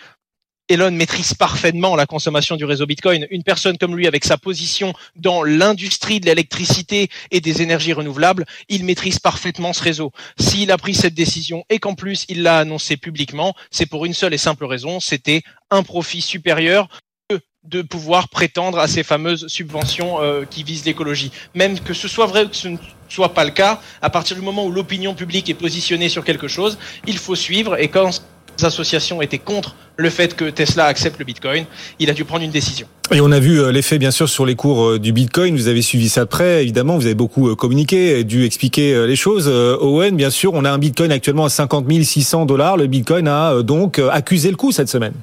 Elon 0.69 0.91
maîtrise 0.91 1.33
parfaitement 1.33 1.95
la 1.95 2.05
consommation 2.05 2.55
du 2.55 2.63
réseau 2.63 2.85
Bitcoin. 2.85 3.27
Une 3.29 3.43
personne 3.43 3.77
comme 3.77 3.95
lui, 3.95 4.07
avec 4.07 4.23
sa 4.23 4.37
position 4.37 4.93
dans 5.15 5.43
l'industrie 5.43 6.19
de 6.19 6.25
l'électricité 6.25 7.09
et 7.31 7.41
des 7.41 7.61
énergies 7.61 7.93
renouvelables, 7.93 8.45
il 8.69 8.85
maîtrise 8.85 9.19
parfaitement 9.19 9.73
ce 9.73 9.83
réseau. 9.83 10.11
S'il 10.39 10.71
a 10.71 10.77
pris 10.77 10.95
cette 10.95 11.13
décision 11.13 11.65
et 11.69 11.79
qu'en 11.79 11.95
plus 11.95 12.25
il 12.29 12.43
l'a 12.43 12.59
annoncé 12.59 12.95
publiquement, 12.95 13.53
c'est 13.71 13.85
pour 13.85 14.05
une 14.05 14.13
seule 14.13 14.33
et 14.33 14.37
simple 14.37 14.65
raison, 14.65 14.99
c'était 14.99 15.41
un 15.69 15.83
profit 15.83 16.21
supérieur 16.21 16.87
de 17.65 17.81
pouvoir 17.81 18.27
prétendre 18.27 18.77
à 18.77 18.87
ces 18.87 19.03
fameuses 19.03 19.47
subventions 19.47 20.21
euh, 20.21 20.43
qui 20.49 20.63
visent 20.63 20.85
l'écologie. 20.85 21.31
Même 21.55 21.79
que 21.79 21.93
ce 21.93 22.07
soit 22.07 22.25
vrai 22.25 22.43
ou 22.43 22.49
que 22.49 22.55
ce 22.55 22.67
ne 22.67 22.77
soit 23.07 23.33
pas 23.33 23.45
le 23.45 23.51
cas, 23.51 23.79
à 24.01 24.09
partir 24.09 24.35
du 24.35 24.41
moment 24.41 24.65
où 24.65 24.71
l'opinion 24.71 25.13
publique 25.13 25.49
est 25.49 25.53
positionnée 25.53 26.09
sur 26.09 26.25
quelque 26.25 26.49
chose, 26.49 26.77
il 27.07 27.17
faut 27.17 27.35
suivre 27.35 27.79
et 27.79 27.87
quand 27.87 28.21
les 28.59 28.65
associations 28.65 29.21
étaient 29.21 29.37
contre 29.39 29.75
le 29.95 30.09
fait 30.09 30.35
que 30.35 30.49
Tesla 30.49 30.85
accepte 30.85 31.17
le 31.19 31.25
Bitcoin, 31.25 31.65
il 31.99 32.09
a 32.09 32.13
dû 32.13 32.25
prendre 32.25 32.43
une 32.43 32.51
décision. 32.51 32.85
Et 33.11 33.21
on 33.21 33.31
a 33.31 33.39
vu 33.39 33.61
euh, 33.61 33.71
l'effet 33.71 33.97
bien 33.97 34.11
sûr 34.11 34.27
sur 34.27 34.45
les 34.45 34.55
cours 34.55 34.83
euh, 34.83 34.99
du 34.99 35.13
Bitcoin. 35.13 35.55
Vous 35.55 35.69
avez 35.69 35.81
suivi 35.81 36.09
ça 36.09 36.25
de 36.25 36.59
évidemment. 36.59 36.97
Vous 36.97 37.05
avez 37.05 37.15
beaucoup 37.15 37.55
communiqué, 37.55 38.25
dû 38.25 38.43
expliquer 38.43 39.07
les 39.07 39.15
choses. 39.15 39.47
Owen, 39.47 40.17
bien 40.17 40.29
sûr, 40.29 40.53
on 40.53 40.65
a 40.65 40.71
un 40.71 40.79
Bitcoin 40.79 41.13
actuellement 41.13 41.45
à 41.45 41.49
50 41.49 41.85
600 42.03 42.45
dollars. 42.45 42.75
Le 42.75 42.87
Bitcoin 42.87 43.27
a 43.29 43.61
donc 43.63 44.01
accusé 44.11 44.49
le 44.49 44.57
coup 44.57 44.73
cette 44.73 44.89
semaine. 44.89 45.13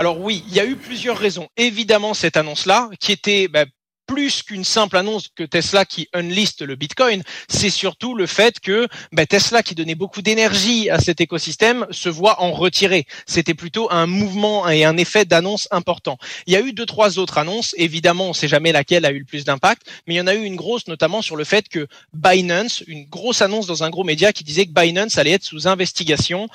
Alors 0.00 0.18
oui, 0.18 0.42
il 0.48 0.54
y 0.54 0.60
a 0.60 0.64
eu 0.64 0.76
plusieurs 0.76 1.18
raisons. 1.18 1.48
Évidemment, 1.58 2.14
cette 2.14 2.38
annonce-là, 2.38 2.88
qui 3.00 3.12
était 3.12 3.48
bah, 3.48 3.66
plus 4.06 4.42
qu'une 4.42 4.64
simple 4.64 4.96
annonce 4.96 5.28
que 5.28 5.42
Tesla 5.42 5.84
qui 5.84 6.08
unlist 6.14 6.62
le 6.62 6.74
Bitcoin, 6.74 7.22
c'est 7.50 7.68
surtout 7.68 8.14
le 8.14 8.24
fait 8.24 8.60
que 8.60 8.88
bah, 9.12 9.26
Tesla, 9.26 9.62
qui 9.62 9.74
donnait 9.74 9.94
beaucoup 9.94 10.22
d'énergie 10.22 10.88
à 10.88 11.00
cet 11.00 11.20
écosystème, 11.20 11.86
se 11.90 12.08
voit 12.08 12.40
en 12.40 12.52
retirer. 12.52 13.04
C'était 13.26 13.52
plutôt 13.52 13.92
un 13.92 14.06
mouvement 14.06 14.66
et 14.70 14.86
un 14.86 14.96
effet 14.96 15.26
d'annonce 15.26 15.68
important. 15.70 16.16
Il 16.46 16.54
y 16.54 16.56
a 16.56 16.62
eu 16.62 16.72
deux, 16.72 16.86
trois 16.86 17.18
autres 17.18 17.36
annonces. 17.36 17.74
Évidemment, 17.76 18.24
on 18.24 18.28
ne 18.30 18.34
sait 18.34 18.48
jamais 18.48 18.72
laquelle 18.72 19.04
a 19.04 19.10
eu 19.10 19.18
le 19.18 19.26
plus 19.26 19.44
d'impact, 19.44 19.82
mais 20.06 20.14
il 20.14 20.16
y 20.16 20.20
en 20.22 20.28
a 20.28 20.34
eu 20.34 20.44
une 20.44 20.56
grosse, 20.56 20.88
notamment 20.88 21.20
sur 21.20 21.36
le 21.36 21.44
fait 21.44 21.68
que 21.68 21.86
Binance, 22.14 22.82
une 22.86 23.04
grosse 23.04 23.42
annonce 23.42 23.66
dans 23.66 23.84
un 23.84 23.90
gros 23.90 24.04
média 24.04 24.32
qui 24.32 24.44
disait 24.44 24.64
que 24.64 24.72
Binance 24.72 25.18
allait 25.18 25.32
être 25.32 25.44
sous 25.44 25.68
investigation 25.68 26.48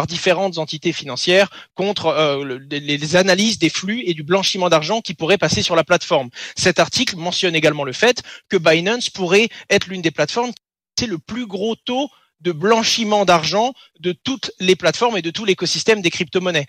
par 0.00 0.06
différentes 0.06 0.56
entités 0.56 0.94
financières 0.94 1.50
contre 1.74 2.06
euh, 2.06 2.58
les 2.70 3.16
analyses 3.16 3.58
des 3.58 3.68
flux 3.68 4.02
et 4.06 4.14
du 4.14 4.22
blanchiment 4.22 4.70
d'argent 4.70 5.02
qui 5.02 5.12
pourraient 5.12 5.36
passer 5.36 5.60
sur 5.60 5.76
la 5.76 5.84
plateforme. 5.84 6.30
Cet 6.56 6.78
article 6.78 7.16
mentionne 7.18 7.54
également 7.54 7.84
le 7.84 7.92
fait 7.92 8.22
que 8.48 8.56
Binance 8.56 9.10
pourrait 9.10 9.50
être 9.68 9.88
l'une 9.88 10.00
des 10.00 10.10
plateformes 10.10 10.52
qui 10.96 11.04
a 11.04 11.08
le 11.08 11.18
plus 11.18 11.46
gros 11.46 11.76
taux 11.76 12.08
de 12.40 12.52
blanchiment 12.52 13.24
d'argent 13.24 13.74
de 14.00 14.12
toutes 14.12 14.52
les 14.60 14.76
plateformes 14.76 15.16
et 15.16 15.22
de 15.22 15.30
tout 15.30 15.44
l'écosystème 15.44 16.00
des 16.00 16.10
crypto-monnaies. 16.10 16.66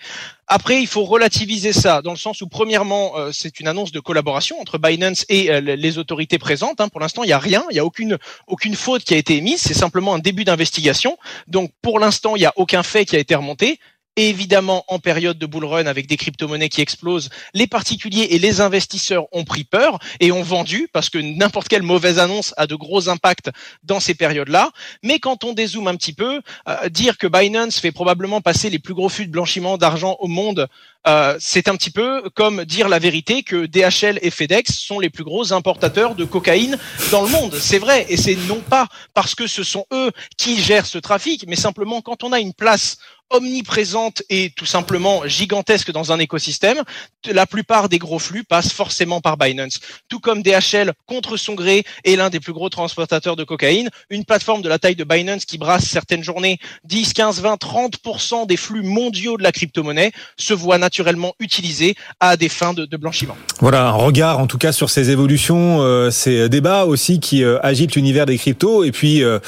Après, 0.48 0.82
il 0.82 0.88
faut 0.88 1.06
relativiser 1.06 1.72
ça 1.72 2.02
dans 2.02 2.12
le 2.12 2.18
sens 2.18 2.42
où, 2.42 2.48
premièrement, 2.48 3.18
euh, 3.18 3.32
c'est 3.32 3.60
une 3.60 3.68
annonce 3.68 3.92
de 3.92 4.00
collaboration 4.00 4.60
entre 4.60 4.78
Binance 4.78 5.26
et 5.30 5.50
euh, 5.50 5.62
les 5.62 5.98
autorités 5.98 6.38
présentes. 6.38 6.82
Hein. 6.82 6.90
Pour 6.90 7.00
l'instant, 7.00 7.24
il 7.24 7.28
n'y 7.28 7.34
a 7.34 7.40
rien, 7.40 7.64
il 7.70 7.74
n'y 7.74 7.80
a 7.80 7.86
aucune, 7.86 8.18
aucune 8.48 8.76
faute 8.76 9.04
qui 9.04 9.14
a 9.14 9.18
été 9.18 9.38
émise, 9.38 9.62
c'est 9.62 9.74
simplement 9.74 10.14
un 10.14 10.20
début 10.20 10.44
d'investigation. 10.44 11.18
Donc, 11.48 11.72
pour 11.82 12.00
l'instant, 12.00 12.36
il 12.36 12.40
n'y 12.40 12.46
a 12.46 12.54
aucun 12.58 12.84
fait 12.84 13.06
qui 13.06 13.16
a 13.16 13.20
été 13.20 13.34
remonté. 13.34 13.80
Évidemment, 14.18 14.84
en 14.90 15.00
période 15.00 15.38
de 15.38 15.46
bull 15.46 15.64
run 15.64 15.86
avec 15.86 16.06
des 16.06 16.18
crypto-monnaies 16.18 16.68
qui 16.68 16.82
explosent, 16.82 17.30
les 17.54 17.66
particuliers 17.66 18.28
et 18.32 18.40
les 18.40 18.60
investisseurs 18.60 19.26
ont 19.32 19.46
pris 19.46 19.64
peur 19.64 20.00
et 20.20 20.34
ont 20.34 20.44
vendu 20.44 20.90
parce 20.92 21.10
que 21.10 21.18
n'importe 21.18 21.70
quelle 21.70 21.82
mauvaise 21.82 22.20
annonce 22.20 22.54
a 22.58 22.68
de 22.68 22.76
gros 22.76 23.08
impacts 23.08 23.52
dans 23.84 24.02
ces 24.02 24.14
périodes-là. 24.14 24.72
Mais 25.02 25.20
quand 25.20 25.46
on 25.46 25.54
dézoome 25.54 25.88
un 25.88 25.96
petit 25.96 26.12
peu, 26.12 26.42
euh, 26.68 26.90
dire 26.90 27.18
que 27.18 27.26
Binance 27.26 27.80
fait 27.80 27.94
probablement 27.94 28.42
passer 28.42 28.70
les 28.70 28.80
plus 28.80 28.94
gros 28.94 29.08
flux 29.08 29.28
de 29.28 29.32
blanchiment 29.32 29.78
d'argent 29.78 30.18
au 30.20 30.28
monde 30.28 30.68
euh, 31.08 31.36
c'est 31.40 31.68
un 31.68 31.76
petit 31.76 31.90
peu 31.90 32.30
comme 32.36 32.64
dire 32.64 32.88
la 32.88 33.00
vérité 33.00 33.42
que 33.42 33.66
DHL 33.66 34.20
et 34.22 34.30
FedEx 34.30 34.72
sont 34.72 35.00
les 35.00 35.10
plus 35.10 35.24
gros 35.24 35.52
importateurs 35.52 36.14
de 36.14 36.26
cocaïne 36.26 36.78
dans 37.12 37.24
le 37.24 37.30
monde. 37.30 37.56
C'est 37.56 37.80
vrai, 37.80 38.06
et 38.10 38.18
c'est 38.18 38.36
non 38.48 38.60
pas 38.60 38.88
parce 39.16 39.34
que 39.34 39.48
ce 39.48 39.64
sont 39.64 39.86
eux 39.92 40.12
qui 40.38 40.62
gèrent 40.62 40.86
ce 40.86 41.00
trafic, 41.00 41.46
mais 41.48 41.56
simplement 41.56 42.02
quand 42.02 42.24
on 42.24 42.32
a 42.32 42.40
une 42.40 42.54
place 42.54 42.98
omniprésente 43.32 44.24
et 44.30 44.52
tout 44.56 44.66
simplement 44.66 45.28
gigantesque 45.28 45.92
dans 45.92 46.12
un 46.12 46.20
écosystème, 46.20 46.84
la 47.32 47.46
plupart 47.46 47.90
des 47.90 48.00
gros 48.00 48.20
flux 48.20 48.44
passent 48.44 48.74
forcément 48.74 49.22
par 49.22 49.38
Binance. 49.38 49.80
Tout 50.08 50.20
comme 50.20 50.44
DHL, 50.44 50.94
contre 51.06 51.38
son 51.38 51.54
gré, 51.54 51.84
est 52.04 52.16
l'un 52.16 52.30
des 52.30 52.40
plus 52.40 52.54
gros 52.54 52.70
transportateurs 52.70 53.36
de 53.36 53.44
cocaïne, 53.44 53.90
une 54.10 54.26
plateforme 54.26 54.62
de 54.62 54.70
la 54.70 54.80
taille 54.80 54.96
de 54.96 55.04
Binance 55.04 55.46
qui 55.46 55.58
brasse 55.58 55.86
certaines 55.86 56.24
journées 56.24 56.60
10, 56.86 57.14
15, 57.14 57.42
20, 57.42 57.62
30% 57.62 58.48
des 58.48 58.58
flux 58.58 58.84
mondiaux 58.84 59.38
de 59.38 59.44
la 59.44 59.52
crypto-monnaie 59.52 60.12
se 60.38 60.54
voit 60.54 60.78
naturellement 60.78 61.34
utilisé 61.40 61.96
à 62.20 62.38
des 62.38 62.50
fins 62.50 62.74
de, 62.74 62.86
blanchiment. 62.98 63.36
Voilà, 63.60 63.88
un 63.88 63.92
regard 63.92 64.40
en 64.40 64.48
tout 64.48 64.58
cas 64.58 64.72
sur 64.72 64.90
ces 64.90 65.10
évolutions, 65.10 65.82
euh, 65.82 66.12
ces 66.12 66.50
débats 66.50 66.86
aussi 66.86 67.20
qui 67.20 67.44
euh, 67.44 67.58
agitent 67.64 67.96
l'univers 67.96 68.26
des 68.26 68.38
cryptos 68.38 68.84
et 68.84 68.92
puis 68.92 69.24
euh, 69.24 69.40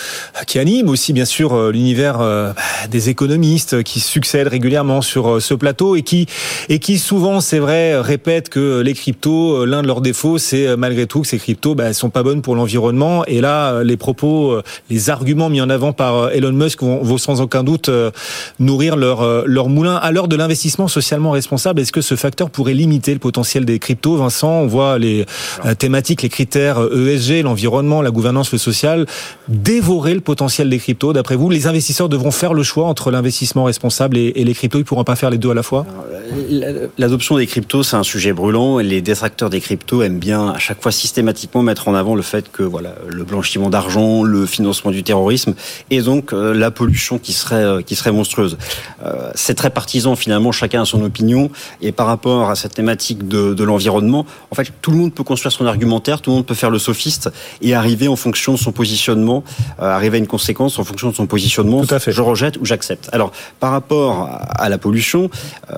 qui 0.48 0.60
animent 0.60 0.90
aussi 0.90 1.14
bien 1.14 1.26
sûr 1.26 1.72
l'univers 1.72 2.18
bah, 2.20 2.56
des 2.90 3.10
économistes, 3.10 3.73
spécialistes 3.74 3.84
qui 3.84 4.00
succèdent 4.00 4.48
régulièrement 4.48 5.02
sur 5.02 5.42
ce 5.42 5.54
plateau 5.54 5.96
et 5.96 6.02
qui 6.02 6.28
et 6.70 6.80
qui 6.80 6.98
souvent, 6.98 7.42
c'est 7.42 7.60
vrai, 7.60 8.00
répètent 8.00 8.50
que 8.50 8.82
les 8.82 8.94
cryptos, 8.94 9.66
l'un 9.66 9.82
de 9.82 9.88
leurs 9.88 10.02
défauts, 10.02 10.38
c'est 10.38 10.76
malgré 10.78 11.08
tout 11.08 11.22
que 11.22 11.28
ces 11.28 11.38
cryptos, 11.38 11.76
bah, 11.76 11.94
sont 11.94 12.10
pas 12.10 12.24
bonnes 12.24 12.42
pour 12.42 12.56
l'environnement. 12.56 13.26
Et 13.26 13.42
là, 13.42 13.84
les 13.84 13.98
propos, 13.98 14.60
les 14.90 15.10
arguments 15.10 15.50
mis 15.50 15.62
en 15.62 15.70
avant 15.70 15.94
par 15.94 16.32
Elon 16.32 16.52
Musk 16.52 16.82
vont, 16.82 17.02
vont 17.04 17.18
sans 17.18 17.42
aucun 17.42 17.64
doute 17.64 17.90
nourrir 18.60 18.96
leur 18.96 19.46
leur 19.46 19.70
moulin 19.70 19.96
à 19.96 20.12
l'heure 20.12 20.28
de 20.28 20.36
l'investissement 20.36 20.88
socialement 20.88 21.32
responsable. 21.32 21.82
Est-ce 21.82 21.92
que 21.92 22.02
ce 22.02 22.16
facteur 22.16 22.50
pourrait 22.50 22.74
limiter 22.74 23.14
le 23.14 23.20
potentiel 23.20 23.66
des 23.66 23.80
cryptos, 23.80 24.18
Vincent 24.18 24.50
On 24.50 24.68
voit 24.68 25.00
les 25.00 25.26
thématiques, 25.78 26.22
les 26.22 26.30
critères 26.30 26.80
ESG, 26.80 27.44
l'environnement, 27.44 28.02
la 28.02 28.12
gouvernance, 28.12 28.52
le 28.52 28.58
social, 28.58 29.06
dévorer 29.48 30.14
le 30.14 30.22
potentiel 30.22 30.70
des 30.70 30.80
cryptos. 30.80 31.14
D'après 31.14 31.36
vous, 31.36 31.50
les 31.50 31.68
investisseurs 31.68 32.10
devront 32.10 32.32
faire 32.32 32.54
le 32.54 32.64
choix 32.64 32.86
entre 32.86 33.12
l'investissement 33.12 33.63
responsable 33.64 34.18
et, 34.18 34.32
les 34.32 34.54
cryptos. 34.54 34.80
Ils 34.80 34.86
pourront 34.86 35.04
pas 35.04 35.16
faire 35.16 35.30
les 35.30 35.38
deux 35.38 35.52
à 35.52 35.54
la 35.54 35.64
fois. 35.64 35.86
L'adoption 36.98 37.38
des 37.38 37.48
cryptos, 37.48 37.84
c'est 37.84 37.96
un 37.96 38.04
sujet 38.04 38.34
brûlant. 38.34 38.80
Les 38.80 39.02
détracteurs 39.02 39.50
des 39.50 39.62
cryptos 39.62 40.02
aiment 40.02 40.20
bien 40.20 40.50
à 40.50 40.60
chaque 40.60 40.82
fois 40.82 40.92
systématiquement 40.92 41.64
mettre 41.64 41.88
en 41.88 41.96
avant 41.96 42.16
le 42.16 42.22
fait 42.22 42.52
que 42.52 42.64
voilà 42.64 42.96
le 43.08 43.24
blanchiment 43.24 43.70
d'argent, 43.70 44.24
le 44.24 44.46
financement 44.46 44.92
du 44.92 45.04
terrorisme 45.04 45.54
et 45.90 46.02
donc 46.02 46.34
euh, 46.34 46.54
la 46.54 46.72
pollution 46.72 47.18
qui 47.18 47.34
serait 47.34 47.56
euh, 47.56 47.82
qui 47.82 47.96
serait 47.96 48.12
monstrueuse. 48.12 48.58
Euh, 49.06 49.32
c'est 49.36 49.56
très 49.56 49.70
partisan 49.70 50.16
finalement. 50.16 50.52
Chacun 50.52 50.84
a 50.84 50.86
son 50.86 51.02
opinion 51.04 51.50
et 51.82 51.92
par 51.92 52.08
rapport 52.08 52.50
à 52.50 52.56
cette 52.56 52.74
thématique 52.74 53.28
de, 53.28 53.54
de 53.54 53.64
l'environnement, 53.64 54.26
en 54.52 54.56
fait, 54.56 54.72
tout 54.82 54.92
le 54.92 54.98
monde 54.98 55.14
peut 55.14 55.24
construire 55.24 55.52
son 55.52 55.66
argumentaire, 55.66 56.22
tout 56.22 56.30
le 56.30 56.38
monde 56.38 56.46
peut 56.46 56.54
faire 56.54 56.70
le 56.70 56.80
sophiste 56.80 57.30
et 57.62 57.74
arriver 57.74 58.08
en 58.08 58.16
fonction 58.16 58.54
de 58.54 58.58
son 58.58 58.72
positionnement, 58.72 59.44
arriver 59.80 60.18
à 60.18 60.20
une 60.20 60.28
conséquence 60.28 60.80
en 60.80 60.84
fonction 60.84 61.10
de 61.10 61.16
son 61.16 61.28
positionnement. 61.28 61.84
Tout 61.86 61.94
à 61.94 62.00
fait. 62.00 62.12
Je 62.12 62.22
rejette 62.22 62.58
ou 62.58 62.66
j'accepte. 62.66 63.10
Alors, 63.12 63.32
par 63.60 63.72
rapport 63.72 64.30
à 64.50 64.70
la 64.70 64.78
pollution, 64.78 65.30
euh, 65.72 65.76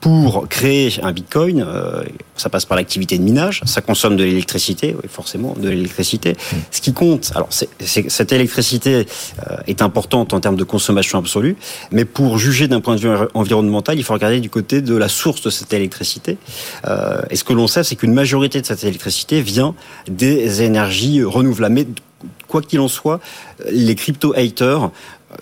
pour 0.00 0.48
créer 0.48 0.92
un 1.02 1.12
bitcoin, 1.12 1.64
euh, 1.66 2.02
ça 2.36 2.48
passe 2.48 2.64
par 2.64 2.76
l'activité 2.76 3.18
de 3.18 3.22
minage, 3.22 3.62
ça 3.64 3.80
consomme 3.80 4.16
de 4.16 4.24
l'électricité, 4.24 4.94
oui, 5.02 5.08
forcément, 5.08 5.54
de 5.58 5.68
l'électricité. 5.68 6.36
Ce 6.70 6.80
qui 6.80 6.92
compte, 6.92 7.32
alors 7.34 7.48
cette 7.50 8.32
électricité 8.32 9.06
euh, 9.50 9.56
est 9.66 9.82
importante 9.82 10.34
en 10.34 10.40
termes 10.40 10.56
de 10.56 10.64
consommation 10.64 11.18
absolue, 11.18 11.56
mais 11.90 12.04
pour 12.04 12.38
juger 12.38 12.68
d'un 12.68 12.80
point 12.80 12.96
de 12.96 13.00
vue 13.00 13.10
environnemental, 13.34 13.98
il 13.98 14.04
faut 14.04 14.14
regarder 14.14 14.40
du 14.40 14.50
côté 14.50 14.82
de 14.82 14.96
la 14.96 15.08
source 15.08 15.42
de 15.42 15.50
cette 15.50 15.72
électricité. 15.72 16.38
Et 17.30 17.36
ce 17.36 17.44
que 17.44 17.52
l'on 17.52 17.66
sait, 17.66 17.84
c'est 17.84 17.96
qu'une 17.96 18.14
majorité 18.14 18.60
de 18.60 18.66
cette 18.66 18.84
électricité 18.84 19.40
vient 19.40 19.74
des 20.08 20.62
énergies 20.62 21.22
renouvelables. 21.22 21.74
Mais 21.74 21.86
quoi 22.48 22.62
qu'il 22.62 22.80
en 22.80 22.88
soit, 22.88 23.20
les 23.70 23.94
crypto-haters 23.94 24.90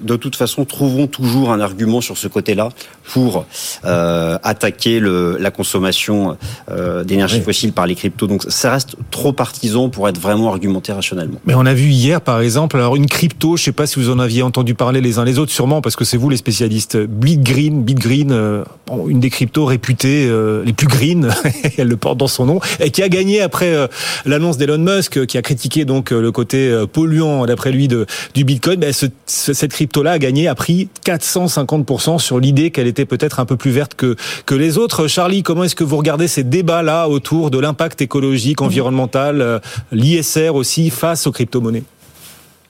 de 0.00 0.16
toute 0.16 0.37
façon, 0.37 0.64
trouveront 0.64 1.06
toujours 1.06 1.52
un 1.52 1.61
argument 1.61 2.00
sur 2.00 2.16
ce 2.16 2.28
côté-là 2.28 2.70
pour 3.12 3.44
euh, 3.85 4.38
attaquer 4.42 5.00
le, 5.00 5.37
la 5.38 5.50
consommation 5.50 6.37
euh, 6.70 7.04
d'énergie 7.04 7.40
fossile 7.40 7.73
par 7.73 7.87
les 7.87 7.94
cryptos. 7.94 8.26
Donc, 8.26 8.44
ça 8.49 8.70
reste 8.73 8.97
trop 9.11 9.32
partisan 9.32 9.88
pour 9.88 10.09
être 10.09 10.18
vraiment 10.18 10.50
argumenté 10.50 10.92
rationnellement. 10.92 11.38
Mais 11.44 11.54
on 11.54 11.66
a 11.66 11.75
vu 11.75 11.88
hier, 11.88 12.20
par 12.20 12.40
exemple, 12.40 12.76
alors 12.76 12.97
une 12.97 13.06
crypto, 13.06 13.56
je 13.56 13.64
sais 13.64 13.73
pas 13.73 13.87
si 13.87 13.99
vous 13.99 14.11
en 14.11 14.18
aviez 14.18 14.42
entendu 14.42 14.75
parler 14.75 15.00
les 15.00 15.18
uns 15.18 15.25
les 15.25 15.38
autres, 15.38 15.52
sûrement 15.52 15.80
parce 15.80 15.97
que 15.97 16.04
c'est 16.04 16.16
vous 16.16 16.30
les 16.30 16.37
spécialistes. 16.37 16.97
BitGreen, 16.97 17.82
BitGreen, 17.82 18.32
euh, 18.32 18.64
une 19.09 19.20
des 19.20 19.30
cryptos 19.30 19.64
réputées 19.64 20.26
euh, 20.28 20.64
les 20.64 20.73
plus 20.73 20.87
green, 20.87 21.30
elle 21.78 21.88
le 21.88 21.97
porte 21.97 22.18
dans 22.18 22.28
son 22.28 22.47
nom, 22.47 22.61
et 22.80 22.90
qui 22.90 23.02
a 23.02 23.09
gagné 23.09 23.40
après 23.40 23.75
euh, 23.75 23.87
l'annonce 24.25 24.56
d'Elon 24.56 24.78
Musk, 24.78 25.26
qui 25.26 25.38
a 25.38 25.42
critiqué 25.42 25.85
donc 25.85 26.11
le 26.11 26.32
côté 26.32 26.85
polluant 26.92 27.47
d'après 27.47 27.73
lui 27.73 27.88
de, 27.88 28.06
du 28.35 28.44
Bitcoin. 28.44 28.80
Ben, 28.80 28.92
ce, 28.92 29.06
cette 29.26 29.73
crypto-là 29.80 30.12
a 30.12 30.18
gagné, 30.18 30.46
a 30.46 30.54
pris 30.54 30.90
450% 31.06 32.18
sur 32.18 32.38
l'idée 32.38 32.70
qu'elle 32.70 32.87
était 32.87 33.06
peut-être 33.06 33.40
un 33.40 33.46
peu 33.46 33.56
plus 33.56 33.70
verte 33.70 33.94
que, 33.94 34.14
que 34.44 34.54
les 34.54 34.76
autres. 34.76 35.08
Charlie, 35.08 35.42
comment 35.42 35.64
est-ce 35.64 35.75
que 35.75 35.84
vous 35.84 35.96
regardez 35.96 36.28
ces 36.28 36.44
débats-là 36.44 37.08
autour 37.08 37.50
de 37.50 37.58
l'impact 37.58 38.02
écologique, 38.02 38.60
environnemental, 38.60 39.40
euh, 39.40 39.58
l'ISR 39.90 40.50
aussi 40.50 40.90
face 40.90 41.26
aux 41.26 41.32
crypto-monnaies? 41.32 41.84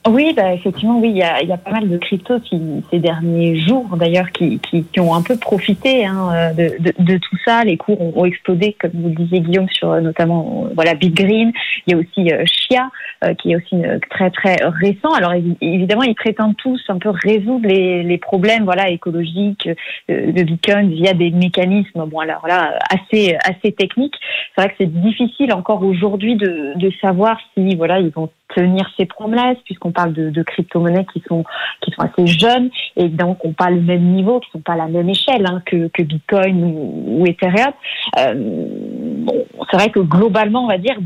Oui, 0.09 0.33
bah, 0.35 0.51
effectivement, 0.53 0.99
oui, 0.99 1.09
il 1.11 1.17
y 1.17 1.21
a, 1.21 1.43
y 1.43 1.51
a, 1.51 1.57
pas 1.57 1.71
mal 1.71 1.87
de 1.87 1.95
cryptos 1.97 2.39
qui, 2.39 2.59
ces 2.89 2.97
derniers 2.97 3.59
jours, 3.59 3.85
d'ailleurs, 3.97 4.31
qui, 4.31 4.57
qui, 4.57 4.83
qui, 4.83 4.99
ont 4.99 5.13
un 5.13 5.21
peu 5.21 5.37
profité 5.37 6.07
hein, 6.07 6.53
de, 6.57 6.75
de, 6.79 6.91
de, 6.97 7.17
tout 7.17 7.37
ça. 7.45 7.63
Les 7.63 7.77
cours 7.77 8.17
ont, 8.17 8.25
explosé, 8.25 8.75
comme 8.79 8.91
vous 8.95 9.09
le 9.09 9.15
disiez, 9.15 9.41
Guillaume, 9.41 9.69
sur 9.69 9.91
euh, 9.91 10.01
notamment 10.01 10.65
voilà 10.73 10.95
BitGreen. 10.95 11.51
Il 11.85 11.93
y 11.93 11.95
a 11.95 11.99
aussi 11.99 12.33
euh, 12.33 12.43
Chia, 12.47 12.89
euh, 13.23 13.35
qui 13.35 13.51
est 13.51 13.57
aussi 13.57 13.75
très 14.09 14.31
très 14.31 14.55
récent. 14.81 15.13
Alors 15.13 15.33
évidemment, 15.33 16.03
ils 16.03 16.15
prétendent 16.15 16.57
tous 16.57 16.81
un 16.89 16.97
peu 16.97 17.09
résoudre 17.09 17.67
les, 17.67 18.01
les 18.01 18.17
problèmes 18.17 18.63
voilà 18.63 18.89
écologiques 18.89 19.69
de 20.09 20.43
Bitcoin 20.43 20.89
via 20.89 21.13
des 21.13 21.29
mécanismes. 21.29 22.05
Bon, 22.07 22.19
alors 22.19 22.47
là, 22.47 22.79
assez 22.89 23.37
assez 23.43 23.71
techniques. 23.71 24.15
C'est 24.55 24.63
vrai 24.63 24.69
que 24.71 24.75
c'est 24.79 25.01
difficile 25.01 25.53
encore 25.53 25.83
aujourd'hui 25.83 26.37
de, 26.37 26.73
de 26.75 26.91
savoir 27.01 27.39
si 27.53 27.75
voilà 27.75 27.99
ils 27.99 28.09
vont 28.09 28.29
tenir 28.55 28.89
ces 28.97 29.05
promesses, 29.05 29.57
puisqu'on 29.65 29.91
parle 29.91 30.13
de, 30.13 30.43
crypto-monnaies 30.43 31.05
qui 31.13 31.21
sont 31.27 31.43
qui 31.81 31.91
sont 31.91 32.01
assez 32.01 32.27
jeunes 32.27 32.69
et 32.95 33.07
donc 33.09 33.43
on 33.45 33.53
pas 33.53 33.69
le 33.69 33.81
même 33.81 34.03
niveau, 34.03 34.39
qui 34.39 34.49
sont 34.51 34.61
pas 34.61 34.73
à 34.73 34.77
la 34.77 34.87
même 34.87 35.09
échelle 35.09 35.45
hein, 35.45 35.61
que, 35.65 35.89
Bitcoin 36.01 36.63
ou, 36.63 37.25
Ethereum. 37.25 37.73
Euh, 38.19 38.33
bon, 38.35 39.45
c'est 39.69 39.77
vrai 39.77 39.89
que 39.89 39.99
globalement, 39.99 40.63
on 40.63 40.67
va 40.67 40.77
dire, 40.77 40.97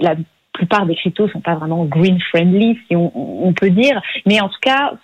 la 0.00 0.16
plupart 0.52 0.86
des 0.86 0.96
cryptos 0.96 1.28
sont 1.28 1.40
pas 1.40 1.54
vraiment 1.54 1.84
green 1.84 2.20
friendly, 2.20 2.78
si 2.88 2.96
on, 2.96 3.52
peut 3.52 3.70
dire, 3.70 4.00
mais 4.26 4.40
en 4.40 4.48
tout 4.48 4.58
cas, 4.60 4.94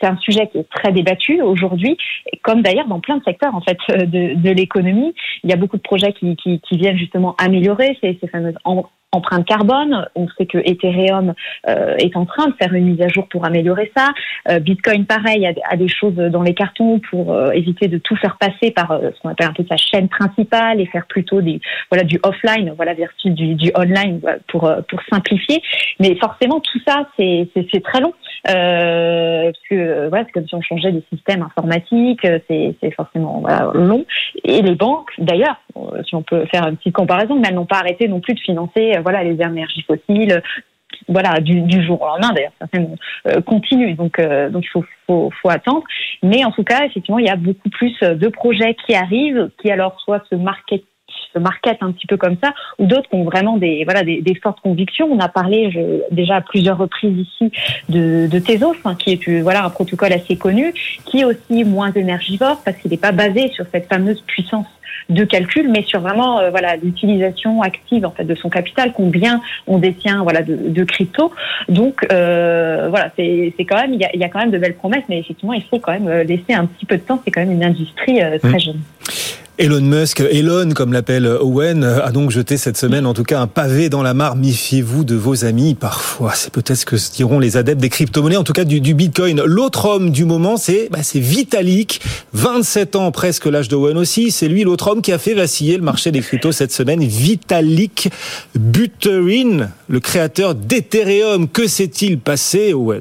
c'est 0.00 0.06
un 0.06 0.16
sujet 0.18 0.48
qui 0.48 0.58
est 0.58 0.68
très 0.70 0.92
débattu 0.92 1.40
aujourd'hui, 1.42 1.96
comme 2.42 2.62
d'ailleurs 2.62 2.86
dans 2.86 3.00
plein 3.00 3.18
de 3.18 3.24
secteurs 3.24 3.54
en 3.54 3.60
fait 3.60 3.78
de, 3.88 4.50
l'économie. 4.50 5.14
Il 5.44 5.50
y 5.50 5.52
a 5.52 5.56
beaucoup 5.56 5.76
de 5.76 5.82
projets 5.82 6.12
qui, 6.12 6.60
viennent 6.72 6.98
justement 6.98 7.34
améliorer 7.38 7.98
ces 8.00 8.18
fameuses 8.28 8.56
empreinte 9.16 9.46
carbone. 9.46 10.06
On 10.14 10.28
sait 10.36 10.46
que 10.46 10.58
Ethereum 10.58 11.34
euh, 11.68 11.96
est 11.96 12.16
en 12.16 12.24
train 12.26 12.46
de 12.48 12.54
faire 12.54 12.72
une 12.74 12.84
mise 12.84 13.00
à 13.00 13.08
jour 13.08 13.28
pour 13.28 13.44
améliorer 13.44 13.90
ça. 13.96 14.10
Euh, 14.48 14.58
Bitcoin, 14.58 15.06
pareil, 15.06 15.46
a, 15.46 15.76
des 15.76 15.88
choses 15.88 16.14
dans 16.14 16.42
les 16.42 16.54
cartons 16.54 17.00
pour 17.10 17.32
euh, 17.32 17.50
éviter 17.50 17.88
de 17.88 17.98
tout 17.98 18.16
faire 18.16 18.36
passer 18.38 18.70
par 18.70 18.88
ce 18.88 19.20
qu'on 19.20 19.30
appelle 19.30 19.48
un 19.48 19.52
peu 19.52 19.64
sa 19.68 19.76
chaîne 19.76 20.08
principale 20.08 20.80
et 20.80 20.86
faire 20.86 21.06
plutôt 21.06 21.40
des 21.40 21.60
voilà 21.90 22.04
du 22.04 22.18
offline, 22.22 22.72
voilà 22.76 22.94
versus 22.94 23.32
du, 23.32 23.54
du 23.54 23.70
online 23.76 24.20
pour 24.48 24.70
pour 24.88 25.00
simplifier. 25.10 25.62
Mais 26.00 26.14
forcément, 26.16 26.60
tout 26.60 26.80
ça, 26.86 27.08
c'est 27.16 27.48
c'est 27.54 27.82
très 27.82 28.00
long. 28.00 28.12
Euh, 28.48 29.50
parce 29.52 29.68
que 29.68 30.08
voilà, 30.08 30.24
c'est 30.24 30.32
comme 30.32 30.46
si 30.46 30.54
on 30.54 30.62
changeait 30.62 30.92
des 30.92 31.04
systèmes 31.12 31.42
informatiques, 31.42 32.26
c'est 32.48 32.94
forcément 32.94 33.40
voilà, 33.40 33.70
long. 33.74 34.04
Et 34.44 34.62
les 34.62 34.74
banques, 34.74 35.10
d'ailleurs, 35.18 35.56
si 36.06 36.14
on 36.14 36.22
peut 36.22 36.44
faire 36.46 36.66
une 36.66 36.76
petite 36.76 36.94
comparaison, 36.94 37.36
mais 37.36 37.48
elles 37.48 37.54
n'ont 37.54 37.66
pas 37.66 37.78
arrêté 37.78 38.08
non 38.08 38.20
plus 38.20 38.34
de 38.34 38.40
financer 38.40 38.92
voilà 39.02 39.22
les 39.22 39.40
énergies 39.40 39.82
fossiles 39.82 40.42
voilà 41.08 41.40
du, 41.40 41.82
jour 41.84 42.00
au 42.00 42.06
lendemain. 42.06 42.32
D'ailleurs 42.32 42.52
certaines 42.58 42.96
euh, 43.28 43.40
continuent. 43.40 43.96
Donc 43.96 44.18
euh, 44.18 44.50
donc 44.50 44.64
il 44.64 44.68
faut, 44.68 44.84
faut, 45.06 45.48
attendre. 45.48 45.84
Mais 46.22 46.44
en 46.44 46.50
tout 46.50 46.64
cas 46.64 46.84
effectivement 46.84 47.18
il 47.18 47.26
y 47.26 47.30
a 47.30 47.36
beaucoup 47.36 47.70
plus 47.70 47.98
de 48.00 48.28
projets 48.28 48.74
qui 48.86 48.94
arrivent 48.94 49.50
qui 49.60 49.70
alors 49.70 50.00
soit 50.00 50.22
se 50.30 50.34
market 50.34 50.82
se 51.36 51.40
market 51.40 51.76
un 51.82 51.92
petit 51.92 52.06
peu 52.06 52.16
comme 52.16 52.36
ça, 52.42 52.54
ou 52.78 52.86
d'autres 52.86 53.08
qui 53.10 53.16
ont 53.16 53.24
vraiment 53.24 53.56
des 53.58 53.84
voilà 53.84 54.02
des, 54.02 54.22
des 54.22 54.34
fortes 54.34 54.60
convictions. 54.60 55.06
On 55.10 55.20
a 55.20 55.28
parlé 55.28 55.70
je, 55.70 55.80
déjà 56.14 56.36
à 56.36 56.40
plusieurs 56.40 56.78
reprises 56.78 57.18
ici 57.18 57.52
de, 57.88 58.26
de 58.26 58.38
Tezos, 58.38 58.74
hein, 58.84 58.94
qui 58.94 59.12
est 59.12 59.40
voilà 59.42 59.64
un 59.64 59.70
protocole 59.70 60.12
assez 60.12 60.36
connu, 60.36 60.72
qui 61.04 61.20
est 61.20 61.24
aussi 61.24 61.64
moins 61.64 61.92
énergivore 61.92 62.60
parce 62.64 62.76
qu'il 62.78 62.90
n'est 62.90 62.96
pas 62.96 63.12
basé 63.12 63.48
sur 63.48 63.66
cette 63.72 63.88
fameuse 63.88 64.20
puissance 64.22 64.66
de 65.08 65.24
calcul, 65.24 65.68
mais 65.70 65.82
sur 65.82 66.00
vraiment 66.00 66.40
euh, 66.40 66.50
voilà 66.50 66.74
l'utilisation 66.76 67.62
active 67.62 68.04
en 68.04 68.10
fait 68.10 68.24
de 68.24 68.34
son 68.34 68.48
capital, 68.48 68.92
combien 68.92 69.40
on 69.66 69.78
détient 69.78 70.22
voilà 70.22 70.42
de, 70.42 70.56
de 70.56 70.84
crypto. 70.84 71.32
Donc 71.68 72.04
euh, 72.10 72.88
voilà, 72.90 73.12
c'est 73.16 73.52
quand 73.68 73.76
même 73.76 73.94
il 73.94 74.00
y 74.00 74.04
a, 74.04 74.10
il 74.14 74.20
y 74.20 74.24
a 74.24 74.28
quand 74.28 74.40
même 74.40 74.50
de 74.50 74.58
belles 74.58 74.74
promesses, 74.74 75.04
mais 75.08 75.18
effectivement 75.20 75.52
il 75.52 75.62
faut 75.62 75.78
quand 75.78 75.92
même 75.92 76.08
euh, 76.08 76.24
laisser 76.24 76.54
un 76.54 76.66
petit 76.66 76.86
peu 76.86 76.96
de 76.96 77.02
temps. 77.02 77.20
C'est 77.24 77.30
quand 77.30 77.40
même 77.40 77.52
une 77.52 77.64
industrie 77.64 78.20
euh, 78.20 78.38
très 78.38 78.56
mmh. 78.56 78.60
jeune. 78.60 78.80
Elon 79.58 79.80
Musk, 79.80 80.20
Elon 80.20 80.72
comme 80.74 80.92
l'appelle 80.92 81.26
Owen, 81.26 81.82
a 81.82 82.10
donc 82.10 82.30
jeté 82.30 82.58
cette 82.58 82.76
semaine 82.76 83.06
en 83.06 83.14
tout 83.14 83.22
cas 83.22 83.40
un 83.40 83.46
pavé 83.46 83.88
dans 83.88 84.02
la 84.02 84.12
mare. 84.12 84.36
Méfiez-vous 84.36 85.02
de 85.02 85.14
vos 85.14 85.46
amis. 85.46 85.74
Parfois, 85.74 86.32
c'est 86.34 86.52
peut-être 86.52 86.76
ce 86.76 86.84
que 86.84 86.96
diront 87.14 87.38
les 87.38 87.56
adeptes 87.56 87.80
des 87.80 87.88
crypto-monnaies, 87.88 88.36
en 88.36 88.44
tout 88.44 88.52
cas 88.52 88.64
du, 88.64 88.82
du 88.82 88.92
Bitcoin. 88.92 89.40
L'autre 89.46 89.86
homme 89.86 90.10
du 90.10 90.26
moment, 90.26 90.58
c'est 90.58 90.90
bah, 90.90 90.98
Vitalik, 91.14 92.02
27 92.34 92.96
ans, 92.96 93.10
presque 93.12 93.46
l'âge 93.46 93.68
d'Owen 93.68 93.96
aussi. 93.96 94.30
C'est 94.30 94.48
lui 94.48 94.62
l'autre 94.62 94.88
homme 94.88 95.00
qui 95.00 95.12
a 95.12 95.18
fait 95.18 95.32
vaciller 95.32 95.78
le 95.78 95.82
marché 95.82 96.12
des 96.12 96.20
cryptos 96.20 96.52
cette 96.52 96.72
semaine. 96.72 97.02
Vitalik 97.02 98.10
Buterin, 98.54 99.70
le 99.88 100.00
créateur 100.00 100.54
d'Ethereum. 100.54 101.48
Que 101.48 101.66
s'est-il 101.66 102.18
passé, 102.18 102.74
Owen? 102.74 103.00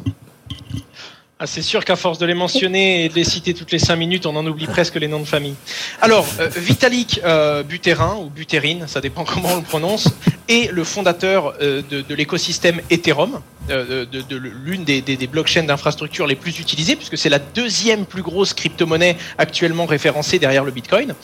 Ah, 1.40 1.48
c'est 1.48 1.62
sûr 1.62 1.84
qu'à 1.84 1.96
force 1.96 2.18
de 2.18 2.26
les 2.26 2.34
mentionner 2.34 3.06
et 3.06 3.10
de 3.10 3.16
les 3.16 3.24
citer 3.24 3.54
toutes 3.54 3.72
les 3.72 3.80
cinq 3.80 3.98
minutes, 3.98 4.26
on 4.26 4.36
en 4.36 4.46
oublie 4.46 4.68
presque 4.68 4.96
les 4.96 5.08
noms 5.08 5.20
de 5.20 5.26
famille. 5.26 5.56
Alors, 6.02 6.26
euh, 6.40 6.48
Vitalik 6.56 7.20
euh, 7.26 7.62
Buterin 7.64 8.16
ou 8.22 8.30
Buterin, 8.30 8.88
ça 8.88 9.02
dépend 9.02 9.24
comment 9.26 9.50
on 9.54 9.58
le 9.58 9.62
prononce, 9.62 10.08
et 10.48 10.70
le 10.72 10.84
fondateur 10.84 11.54
de, 11.60 11.82
de 12.02 12.16
l'écosystème 12.16 12.80
Ethereum, 12.90 13.42
de, 13.68 14.06
de, 14.06 14.22
de 14.22 14.36
l'une 14.36 14.84
des, 14.84 15.02
des, 15.02 15.18
des, 15.18 15.28
blockchains 15.28 15.64
d'infrastructure 15.64 16.28
les 16.28 16.36
plus 16.36 16.60
utilisées, 16.60 16.96
puisque 16.96 17.18
c'est 17.18 17.30
la 17.30 17.40
deuxième 17.40 18.06
plus 18.06 18.22
grosse 18.22 18.54
crypto-monnaie 18.54 19.18
actuellement 19.38 19.86
référencée 19.86 20.40
derrière 20.40 20.64
le 20.64 20.72
Bitcoin, 20.72 21.16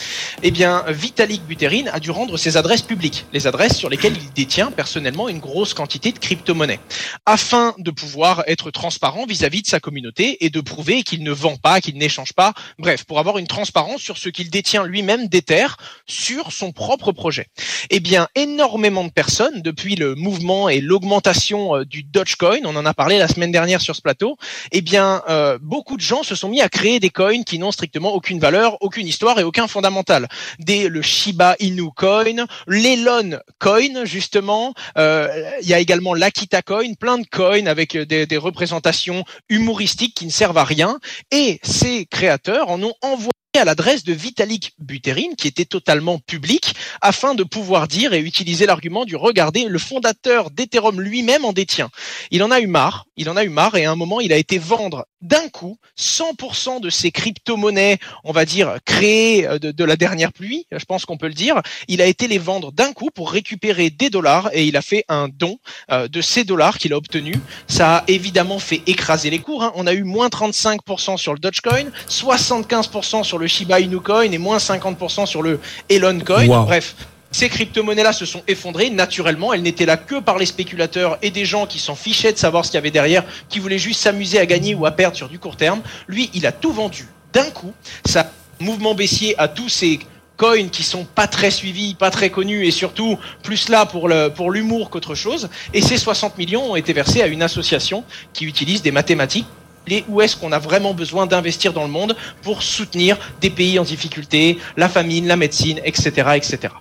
eh 0.43 0.51
bien, 0.51 0.83
Vitalik 0.87 1.45
Buterin 1.45 1.85
a 1.91 1.99
dû 1.99 2.11
rendre 2.11 2.37
ses 2.37 2.57
adresses 2.57 2.81
publiques, 2.81 3.25
les 3.33 3.47
adresses 3.47 3.77
sur 3.77 3.89
lesquelles 3.89 4.15
il 4.17 4.31
détient 4.33 4.71
personnellement 4.71 5.29
une 5.29 5.39
grosse 5.39 5.73
quantité 5.73 6.11
de 6.11 6.19
crypto-monnaies, 6.19 6.79
afin 7.25 7.75
de 7.77 7.91
pouvoir 7.91 8.43
être 8.47 8.71
transparent 8.71 9.25
vis-à-vis 9.25 9.59
-vis 9.59 9.63
de 9.63 9.67
sa 9.67 9.79
communauté 9.79 10.45
et 10.45 10.49
de 10.49 10.61
prouver 10.61 11.03
qu'il 11.03 11.23
ne 11.23 11.31
vend 11.31 11.57
pas, 11.57 11.81
qu'il 11.81 11.97
n'échange 11.97 12.33
pas, 12.33 12.53
bref, 12.79 13.03
pour 13.03 13.19
avoir 13.19 13.37
une 13.37 13.47
transparence 13.47 14.01
sur 14.01 14.17
ce 14.17 14.29
qu'il 14.29 14.49
détient 14.49 14.83
lui-même 14.85 15.27
d'Ether 15.27 15.67
sur 16.07 16.51
son 16.51 16.71
propre 16.71 17.11
projet. 17.11 17.47
Eh 17.89 17.99
bien, 17.99 18.27
énormément 18.35 19.03
de 19.03 19.11
personnes, 19.11 19.61
depuis 19.61 19.95
le 19.95 20.15
mouvement 20.15 20.69
et 20.69 20.81
l'augmentation 20.81 21.75
euh, 21.75 21.85
du 21.85 22.03
Dodge 22.03 22.30
Coin, 22.35 22.59
on 22.65 22.75
en 22.75 22.85
a 22.85 22.93
parlé 22.93 23.17
la 23.17 23.27
semaine 23.27 23.51
dernière 23.51 23.81
sur 23.81 23.95
ce 23.95 24.01
plateau, 24.01 24.37
eh 24.71 24.81
bien, 24.81 25.23
euh, 25.29 25.57
beaucoup 25.61 25.97
de 25.97 26.01
gens 26.01 26.23
se 26.23 26.35
sont 26.35 26.49
mis 26.49 26.61
à 26.61 26.69
créer 26.69 26.99
des 26.99 27.09
coins 27.09 27.43
qui 27.43 27.59
n'ont 27.59 27.71
strictement 27.71 28.13
aucune 28.13 28.39
valeur, 28.39 28.77
aucune 28.81 29.07
histoire 29.07 29.39
et 29.39 29.43
aucun 29.43 29.67
fondamental. 29.67 30.27
Des 30.59 30.87
le 30.87 31.01
Shiba 31.01 31.55
Inu 31.59 31.89
Coin, 31.95 32.45
l'Elon 32.67 33.39
Coin 33.59 34.05
justement, 34.05 34.73
euh, 34.97 35.27
il 35.61 35.67
y 35.67 35.73
a 35.73 35.79
également 35.79 36.13
l'Akita 36.13 36.61
Coin, 36.61 36.93
plein 36.93 37.17
de 37.17 37.27
coins 37.27 37.67
avec 37.67 37.97
des, 37.97 38.25
des 38.25 38.37
représentations 38.37 39.23
humoristiques 39.49 40.15
qui 40.15 40.25
ne 40.25 40.31
servent 40.31 40.57
à 40.57 40.63
rien. 40.63 40.99
Et 41.31 41.59
ces 41.63 42.05
créateurs 42.05 42.69
en 42.69 42.81
ont 42.83 42.93
envoyé 43.01 43.31
à 43.59 43.65
l'adresse 43.65 44.03
de 44.03 44.13
Vitalik 44.13 44.73
Buterin, 44.79 45.35
qui 45.37 45.47
était 45.47 45.65
totalement 45.65 46.19
public, 46.19 46.73
afin 47.01 47.35
de 47.35 47.43
pouvoir 47.43 47.87
dire 47.87 48.13
et 48.13 48.19
utiliser 48.19 48.65
l'argument 48.65 49.03
du 49.03 49.15
regarder, 49.15 49.65
le 49.65 49.79
fondateur 49.79 50.51
d'Ethereum 50.51 51.01
lui-même 51.01 51.43
en 51.43 51.51
détient. 51.51 51.89
Il 52.31 52.43
en 52.43 52.51
a 52.51 52.61
eu 52.61 52.67
marre, 52.67 53.05
il 53.17 53.29
en 53.29 53.35
a 53.35 53.43
eu 53.43 53.49
marre, 53.49 53.75
et 53.75 53.85
à 53.85 53.91
un 53.91 53.95
moment, 53.95 54.21
il 54.21 54.31
a 54.31 54.37
été 54.37 54.57
vendre 54.57 55.05
d'un 55.21 55.49
coup 55.49 55.77
100% 55.99 56.79
de 56.79 56.89
ces 56.89 57.11
crypto-monnaies, 57.11 57.99
on 58.23 58.31
va 58.31 58.45
dire, 58.45 58.77
créées 58.85 59.47
de, 59.59 59.71
de 59.71 59.83
la 59.83 59.95
dernière 59.95 60.31
pluie, 60.31 60.65
je 60.71 60.85
pense 60.85 61.05
qu'on 61.05 61.17
peut 61.17 61.27
le 61.27 61.33
dire. 61.33 61.61
Il 61.87 62.01
a 62.01 62.05
été 62.05 62.27
les 62.27 62.37
vendre 62.37 62.71
d'un 62.71 62.93
coup 62.93 63.09
pour 63.13 63.31
récupérer 63.31 63.89
des 63.89 64.09
dollars, 64.09 64.49
et 64.53 64.65
il 64.65 64.77
a 64.77 64.81
fait 64.81 65.03
un 65.09 65.27
don 65.27 65.57
euh, 65.91 66.07
de 66.07 66.21
ces 66.21 66.43
dollars 66.43 66.77
qu'il 66.77 66.93
a 66.93 66.97
obtenus. 66.97 67.37
Ça 67.67 67.97
a 67.97 68.03
évidemment 68.07 68.59
fait 68.59 68.81
écraser 68.87 69.29
les 69.29 69.39
cours. 69.39 69.63
Hein. 69.63 69.73
On 69.75 69.87
a 69.87 69.93
eu 69.93 70.03
moins 70.03 70.29
35% 70.29 71.17
sur 71.17 71.33
le 71.33 71.39
Dogecoin, 71.39 71.91
75% 72.07 73.23
sur 73.23 73.37
le 73.37 73.40
Shiba 73.47 73.79
Inu 73.79 73.99
Coin 73.99 74.31
et 74.31 74.37
moins 74.37 74.57
50% 74.57 75.25
sur 75.25 75.41
le 75.41 75.59
Elon 75.89 76.19
Coin. 76.19 76.47
Wow. 76.47 76.65
Bref, 76.65 76.95
ces 77.31 77.47
crypto-monnaies-là 77.47 78.13
se 78.13 78.25
sont 78.25 78.43
effondrées 78.47 78.89
naturellement. 78.89 79.53
Elles 79.53 79.61
n'étaient 79.61 79.85
là 79.85 79.97
que 79.97 80.19
par 80.19 80.37
les 80.37 80.45
spéculateurs 80.45 81.17
et 81.21 81.31
des 81.31 81.45
gens 81.45 81.65
qui 81.65 81.79
s'en 81.79 81.95
fichaient 81.95 82.33
de 82.33 82.37
savoir 82.37 82.65
ce 82.65 82.71
qu'il 82.71 82.77
y 82.77 82.79
avait 82.79 82.91
derrière, 82.91 83.23
qui 83.49 83.59
voulaient 83.59 83.77
juste 83.77 84.01
s'amuser 84.01 84.39
à 84.39 84.45
gagner 84.45 84.75
ou 84.75 84.85
à 84.85 84.91
perdre 84.91 85.15
sur 85.15 85.29
du 85.29 85.39
court 85.39 85.55
terme. 85.55 85.81
Lui, 86.07 86.29
il 86.33 86.45
a 86.45 86.51
tout 86.51 86.73
vendu 86.73 87.07
d'un 87.33 87.49
coup. 87.49 87.73
Ça 88.05 88.31
mouvement 88.59 88.93
baissier 88.93 89.37
à 89.39 89.47
tous 89.47 89.69
ces 89.69 89.99
coins 90.37 90.67
qui 90.67 90.83
sont 90.83 91.05
pas 91.05 91.27
très 91.27 91.51
suivis, 91.51 91.95
pas 91.95 92.11
très 92.11 92.29
connus 92.29 92.65
et 92.65 92.71
surtout 92.71 93.17
plus 93.43 93.69
là 93.69 93.85
pour 93.85 94.07
le 94.07 94.29
pour 94.29 94.51
l'humour 94.51 94.89
qu'autre 94.89 95.15
chose. 95.15 95.49
Et 95.73 95.81
ces 95.81 95.97
60 95.97 96.37
millions 96.37 96.71
ont 96.71 96.75
été 96.75 96.93
versés 96.93 97.21
à 97.21 97.27
une 97.27 97.43
association 97.43 98.03
qui 98.33 98.45
utilise 98.45 98.81
des 98.81 98.91
mathématiques 98.91 99.47
et 99.87 100.03
où 100.07 100.21
est-ce 100.21 100.35
qu'on 100.35 100.51
a 100.51 100.59
vraiment 100.59 100.93
besoin 100.93 101.25
d'investir 101.25 101.73
dans 101.73 101.83
le 101.83 101.89
monde 101.89 102.15
pour 102.41 102.63
soutenir 102.63 103.17
des 103.41 103.49
pays 103.49 103.79
en 103.79 103.83
difficulté, 103.83 104.57
la 104.77 104.89
famine, 104.89 105.27
la 105.27 105.35
médecine, 105.35 105.79
etc., 105.83 106.09
etc. 106.35 106.73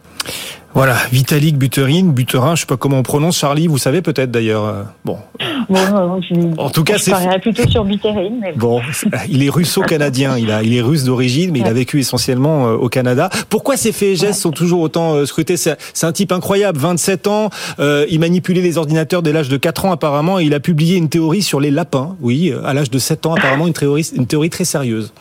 Voilà, 0.73 0.95
Vitalik 1.11 1.59
Buterin, 1.59 2.05
Buterin, 2.05 2.55
je 2.55 2.61
sais 2.61 2.67
pas 2.67 2.77
comment 2.77 2.99
on 2.99 3.03
prononce, 3.03 3.37
Charlie, 3.39 3.67
vous 3.67 3.77
savez 3.79 4.03
peut-être 4.03 4.31
d'ailleurs. 4.31 4.65
euh, 4.65 4.83
Bon, 5.05 5.19
Bon, 5.69 5.79
euh, 5.81 6.21
je, 6.21 6.35
En 6.59 6.71
tout 6.71 6.85
cas, 6.85 6.97
c'est- 6.97 7.13
plutôt 7.43 7.69
sur 7.69 7.85
Buterin, 7.85 8.31
mais 8.41 8.53
bon, 8.55 8.81
il 9.29 9.43
est 9.45 9.51
russo-canadien, 9.51 10.39
il 10.39 10.53
a, 10.53 10.63
il 10.63 10.73
est 10.77 10.81
russe 10.81 11.03
d'origine, 11.03 11.51
mais 11.51 11.59
il 11.59 11.67
a 11.67 11.73
vécu 11.73 11.99
essentiellement 11.99 12.69
euh, 12.69 12.75
au 12.77 12.89
Canada. 12.89 13.31
Pourquoi 13.49 13.77
ces 13.77 13.91
faits 13.91 14.11
et 14.11 14.17
gestes 14.17 14.41
sont 14.43 14.53
toujours 14.53 14.81
autant 14.81 15.27
scrutés? 15.27 15.57
C'est 15.57 15.77
un 16.05 16.13
type 16.13 16.31
incroyable, 16.31 16.79
27 16.79 17.27
ans, 17.27 17.51
euh, 17.81 18.07
il 18.09 18.21
manipulait 18.21 18.63
les 18.63 18.79
ordinateurs 18.79 19.23
dès 19.23 19.33
l'âge 19.33 19.49
de 19.49 19.57
4 19.57 19.87
ans 19.87 19.93
apparemment, 19.93 20.39
et 20.39 20.45
il 20.45 20.55
a 20.55 20.61
publié 20.61 20.97
une 20.99 21.09
théorie 21.09 21.43
sur 21.43 21.59
les 21.59 21.73
lapins. 21.73 22.15
Oui, 22.21 22.53
à 22.65 22.75
l'âge 22.75 22.91
de 22.91 22.99
7 23.01 23.27
ans 23.27 23.35
apparemment, 23.35 23.67
une 23.67 23.73
théorie, 23.73 24.09
une 24.15 24.27
théorie 24.27 24.51
très 24.51 24.65
sérieuse. 24.65 25.13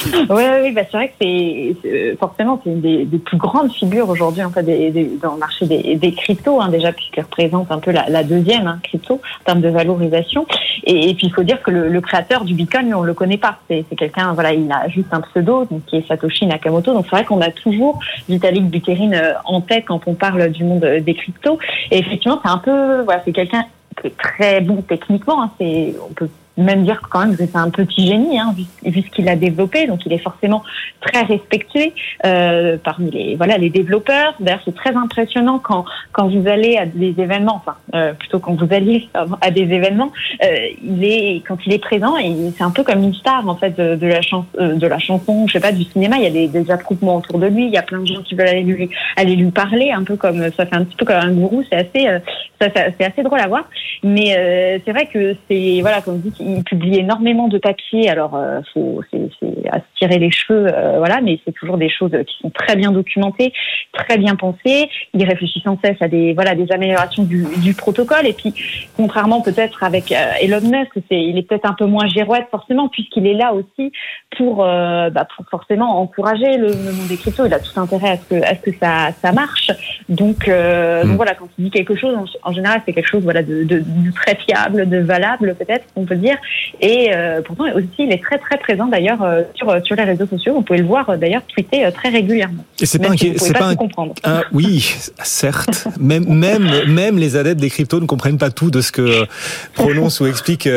Oui, 0.30 0.42
oui, 0.62 0.72
bah 0.72 0.82
c'est 0.90 0.96
vrai 0.96 1.08
que 1.08 1.14
c'est 1.20 1.76
c'est- 1.82 2.16
forcément 2.18 2.60
c'est 2.62 2.70
une 2.70 2.80
des, 2.80 3.04
des 3.04 3.18
plus 3.18 3.36
grandes 3.36 3.72
figures 3.72 4.08
aujourd'hui 4.08 4.42
en 4.42 4.50
fait 4.50 4.62
des, 4.62 4.90
des- 4.90 5.10
dans 5.22 5.34
le 5.34 5.38
marché 5.38 5.66
des, 5.66 5.96
des 5.96 6.12
cryptos 6.12 6.60
hein, 6.60 6.68
déjà 6.68 6.92
puisqu'il 6.92 7.20
représente 7.22 7.70
un 7.70 7.78
peu 7.78 7.90
la, 7.90 8.08
la 8.08 8.22
deuxième 8.24 8.66
hein, 8.66 8.78
crypto 8.82 9.14
en 9.14 9.44
termes 9.44 9.60
de 9.60 9.68
valorisation. 9.68 10.46
Et, 10.84 11.12
puis 11.14 11.26
il 11.26 11.32
faut 11.34 11.42
dire 11.42 11.62
que 11.62 11.70
le, 11.70 11.88
le 11.88 12.00
créateur 12.00 12.44
du 12.44 12.54
Bitcoin, 12.54 12.86
lui, 12.86 12.94
on 12.94 13.02
le 13.02 13.12
connaît 13.14 13.36
pas. 13.36 13.58
C'est 13.68 13.84
c'est 13.88 13.96
quelqu'un, 13.96 14.32
voilà, 14.32 14.54
il 14.54 14.70
a 14.72 14.88
juste 14.88 15.08
un 15.12 15.20
pseudo 15.20 15.64
donc 15.66 15.84
qui 15.86 15.96
est 15.96 16.06
Satoshi 16.08 16.46
Nakamoto. 16.46 16.92
Donc 16.94 17.04
c'est 17.04 17.16
vrai 17.16 17.24
qu'on 17.24 17.40
a 17.40 17.50
toujours 17.50 17.98
Vitalik 18.28 18.64
Buterin 18.70 19.12
euh, 19.12 19.32
en 19.44 19.60
tête 19.60 19.84
quand 19.86 20.00
on 20.06 20.14
parle 20.14 20.48
du 20.50 20.64
monde 20.64 20.84
euh, 20.84 21.00
des 21.00 21.14
cryptos. 21.14 21.58
Et 21.90 21.98
effectivement, 21.98 22.40
c'est 22.42 22.50
un 22.50 22.58
peu, 22.58 23.02
voilà, 23.02 23.20
c'est 23.24 23.32
quelqu'un 23.32 23.64
qui 24.00 24.06
est 24.08 24.16
très 24.16 24.60
bon 24.60 24.82
techniquement. 24.82 25.42
Hein, 25.42 25.50
c'est, 25.60 25.94
on 26.08 26.12
peut 26.14 26.28
même 26.60 26.84
dire 26.84 27.00
quand 27.10 27.20
même 27.20 27.36
que 27.36 27.44
c'est 27.44 27.56
un 27.56 27.70
petit 27.70 28.06
génie, 28.06 28.38
hein, 28.38 28.54
vu, 28.84 29.02
ce 29.02 29.10
qu'il 29.10 29.28
a 29.28 29.36
développé. 29.36 29.86
Donc, 29.86 30.04
il 30.06 30.12
est 30.12 30.18
forcément 30.18 30.62
très 31.00 31.22
respecté 31.22 31.94
euh, 32.26 32.76
parmi 32.82 33.10
les 33.10 33.36
voilà 33.36 33.56
les 33.58 33.70
développeurs. 33.70 34.34
D'ailleurs, 34.40 34.60
c'est 34.64 34.74
très 34.74 34.94
impressionnant 34.94 35.58
quand 35.58 35.84
quand 36.12 36.28
vous 36.28 36.46
allez 36.48 36.76
à 36.76 36.86
des 36.86 37.14
événements, 37.18 37.56
enfin 37.56 37.76
euh, 37.94 38.12
plutôt 38.12 38.38
quand 38.38 38.54
vous 38.54 38.72
allez 38.72 39.08
à 39.40 39.50
des 39.50 39.62
événements, 39.62 40.12
euh, 40.44 40.46
il 40.84 41.04
est 41.04 41.42
quand 41.46 41.58
il 41.66 41.72
est 41.72 41.78
présent, 41.78 42.16
et 42.18 42.34
c'est 42.56 42.62
un 42.64 42.70
peu 42.70 42.82
comme 42.82 43.02
une 43.02 43.14
star 43.14 43.48
en 43.48 43.56
fait 43.56 43.76
de, 43.80 44.06
la 44.06 44.22
chanson, 44.22 44.46
de 44.58 44.86
la 44.86 44.98
chanson, 44.98 45.46
je 45.46 45.52
sais 45.54 45.60
pas, 45.60 45.72
du 45.72 45.84
cinéma. 45.84 46.16
Il 46.18 46.24
y 46.24 46.26
a 46.26 46.30
des, 46.30 46.48
des 46.48 46.70
attroupements 46.70 47.16
autour 47.16 47.38
de 47.38 47.46
lui. 47.46 47.66
Il 47.66 47.72
y 47.72 47.78
a 47.78 47.82
plein 47.82 48.00
de 48.00 48.06
gens 48.06 48.22
qui 48.22 48.34
veulent 48.34 48.48
aller 48.48 48.62
lui 48.62 48.90
aller 49.16 49.36
lui 49.36 49.50
parler, 49.50 49.90
un 49.90 50.04
peu 50.04 50.16
comme 50.16 50.50
ça 50.56 50.66
fait 50.66 50.76
un 50.76 50.84
petit 50.84 50.96
peu 50.96 51.04
comme 51.06 51.16
un 51.16 51.32
gourou. 51.32 51.62
C'est 51.70 51.76
assez 51.76 52.08
euh, 52.08 52.18
ça, 52.60 52.68
ça- 52.74 52.86
c'est 52.98 53.04
assez 53.06 53.22
drôle 53.22 53.40
à 53.40 53.48
voir. 53.48 53.64
Mais 54.02 54.34
euh, 54.36 54.78
c'est 54.84 54.92
vrai 54.92 55.06
que 55.06 55.36
c'est 55.48 55.78
voilà, 55.80 56.00
comme 56.00 56.16
vous 56.20 56.30
dites, 56.30 56.40
il 56.56 56.64
publie 56.64 56.98
énormément 56.98 57.48
de 57.48 57.58
papiers. 57.58 58.08
Alors, 58.08 58.34
euh, 58.36 58.60
faut 58.72 59.02
c'est 59.10 59.68
à 59.72 59.78
se 59.78 59.84
tirer 59.98 60.18
les 60.18 60.30
cheveux, 60.30 60.66
euh, 60.72 60.98
voilà, 60.98 61.20
mais 61.20 61.38
c'est 61.44 61.52
toujours 61.52 61.78
des 61.78 61.88
choses 61.88 62.10
qui 62.10 62.36
sont 62.40 62.50
très 62.50 62.76
bien 62.76 62.90
documentées, 62.92 63.52
très 63.92 64.18
bien 64.18 64.34
pensées. 64.36 64.88
Il 65.14 65.24
réfléchit 65.24 65.60
sans 65.64 65.78
cesse 65.82 65.96
à 66.00 66.08
des 66.08 66.34
voilà 66.34 66.54
des 66.54 66.70
améliorations 66.72 67.24
du, 67.24 67.46
du 67.58 67.74
protocole. 67.74 68.26
Et 68.26 68.32
puis, 68.32 68.52
contrairement 68.96 69.40
peut-être 69.40 69.82
avec 69.84 70.12
euh, 70.12 70.32
Elon 70.42 70.60
Musk, 70.60 70.92
c'est 71.08 71.20
il 71.20 71.38
est 71.38 71.42
peut-être 71.42 71.68
un 71.68 71.74
peu 71.74 71.86
moins 71.86 72.06
girouette 72.08 72.48
forcément 72.50 72.88
puisqu'il 72.88 73.26
est 73.26 73.34
là 73.34 73.52
aussi 73.54 73.92
pour 74.36 74.64
euh, 74.64 75.10
bah, 75.10 75.26
forcément 75.50 76.00
encourager 76.00 76.56
le, 76.56 76.68
le 76.68 76.92
monde 76.92 77.08
des 77.08 77.16
cryptos. 77.16 77.46
Il 77.46 77.54
a 77.54 77.60
tout 77.60 77.78
intérêt 77.78 78.10
à 78.10 78.16
ce 78.16 78.28
que 78.28 78.42
à 78.42 78.54
ce 78.54 78.60
que 78.60 78.72
ça 78.80 79.12
ça 79.12 79.32
marche. 79.32 79.70
Donc, 80.10 80.48
euh, 80.48 81.04
Mm. 81.04 81.08
donc 81.08 81.16
voilà, 81.16 81.34
quand 81.34 81.48
il 81.58 81.64
dit 81.64 81.70
quelque 81.70 81.96
chose, 81.96 82.14
en, 82.16 82.50
en 82.50 82.52
général, 82.52 82.82
c'est 82.84 82.92
quelque 82.92 83.08
chose 83.08 83.22
voilà 83.22 83.42
de, 83.42 83.64
de, 83.64 83.78
de 83.78 84.12
très 84.14 84.36
fiable, 84.36 84.88
de 84.88 84.98
valable 84.98 85.54
peut-être, 85.58 85.84
on 85.96 86.04
peut 86.04 86.16
dire. 86.16 86.36
Et 86.80 87.10
euh, 87.14 87.40
pourtant 87.42 87.64
aussi, 87.74 87.88
il 87.98 88.12
est 88.12 88.22
très 88.22 88.38
très 88.38 88.58
présent 88.58 88.86
d'ailleurs 88.86 89.22
euh, 89.22 89.42
sur 89.54 89.74
sur 89.84 89.96
les 89.96 90.04
réseaux 90.04 90.26
sociaux. 90.26 90.54
Vous 90.54 90.62
pouvez 90.62 90.80
le 90.80 90.84
voir 90.84 91.16
d'ailleurs 91.16 91.42
tweeter 91.46 91.88
très 91.92 92.08
régulièrement. 92.08 92.64
Et 92.80 92.86
c'est 92.86 92.98
pas, 92.98 93.16
si 93.16 93.34
c'est 93.38 93.52
pas, 93.52 93.60
pas 93.60 93.74
comprendre. 93.76 94.14
Ah, 94.24 94.42
oui, 94.52 94.94
certes. 95.22 95.86
Même, 96.00 96.24
même, 96.24 96.68
même 96.86 97.18
les 97.18 97.36
adeptes 97.36 97.60
des 97.60 97.68
cryptos 97.68 98.00
ne 98.00 98.06
comprennent 98.06 98.38
pas 98.38 98.50
tout 98.50 98.70
de 98.70 98.80
ce 98.80 98.90
que 98.90 99.26
prononce 99.74 100.20
ou 100.20 100.26
explique 100.26 100.68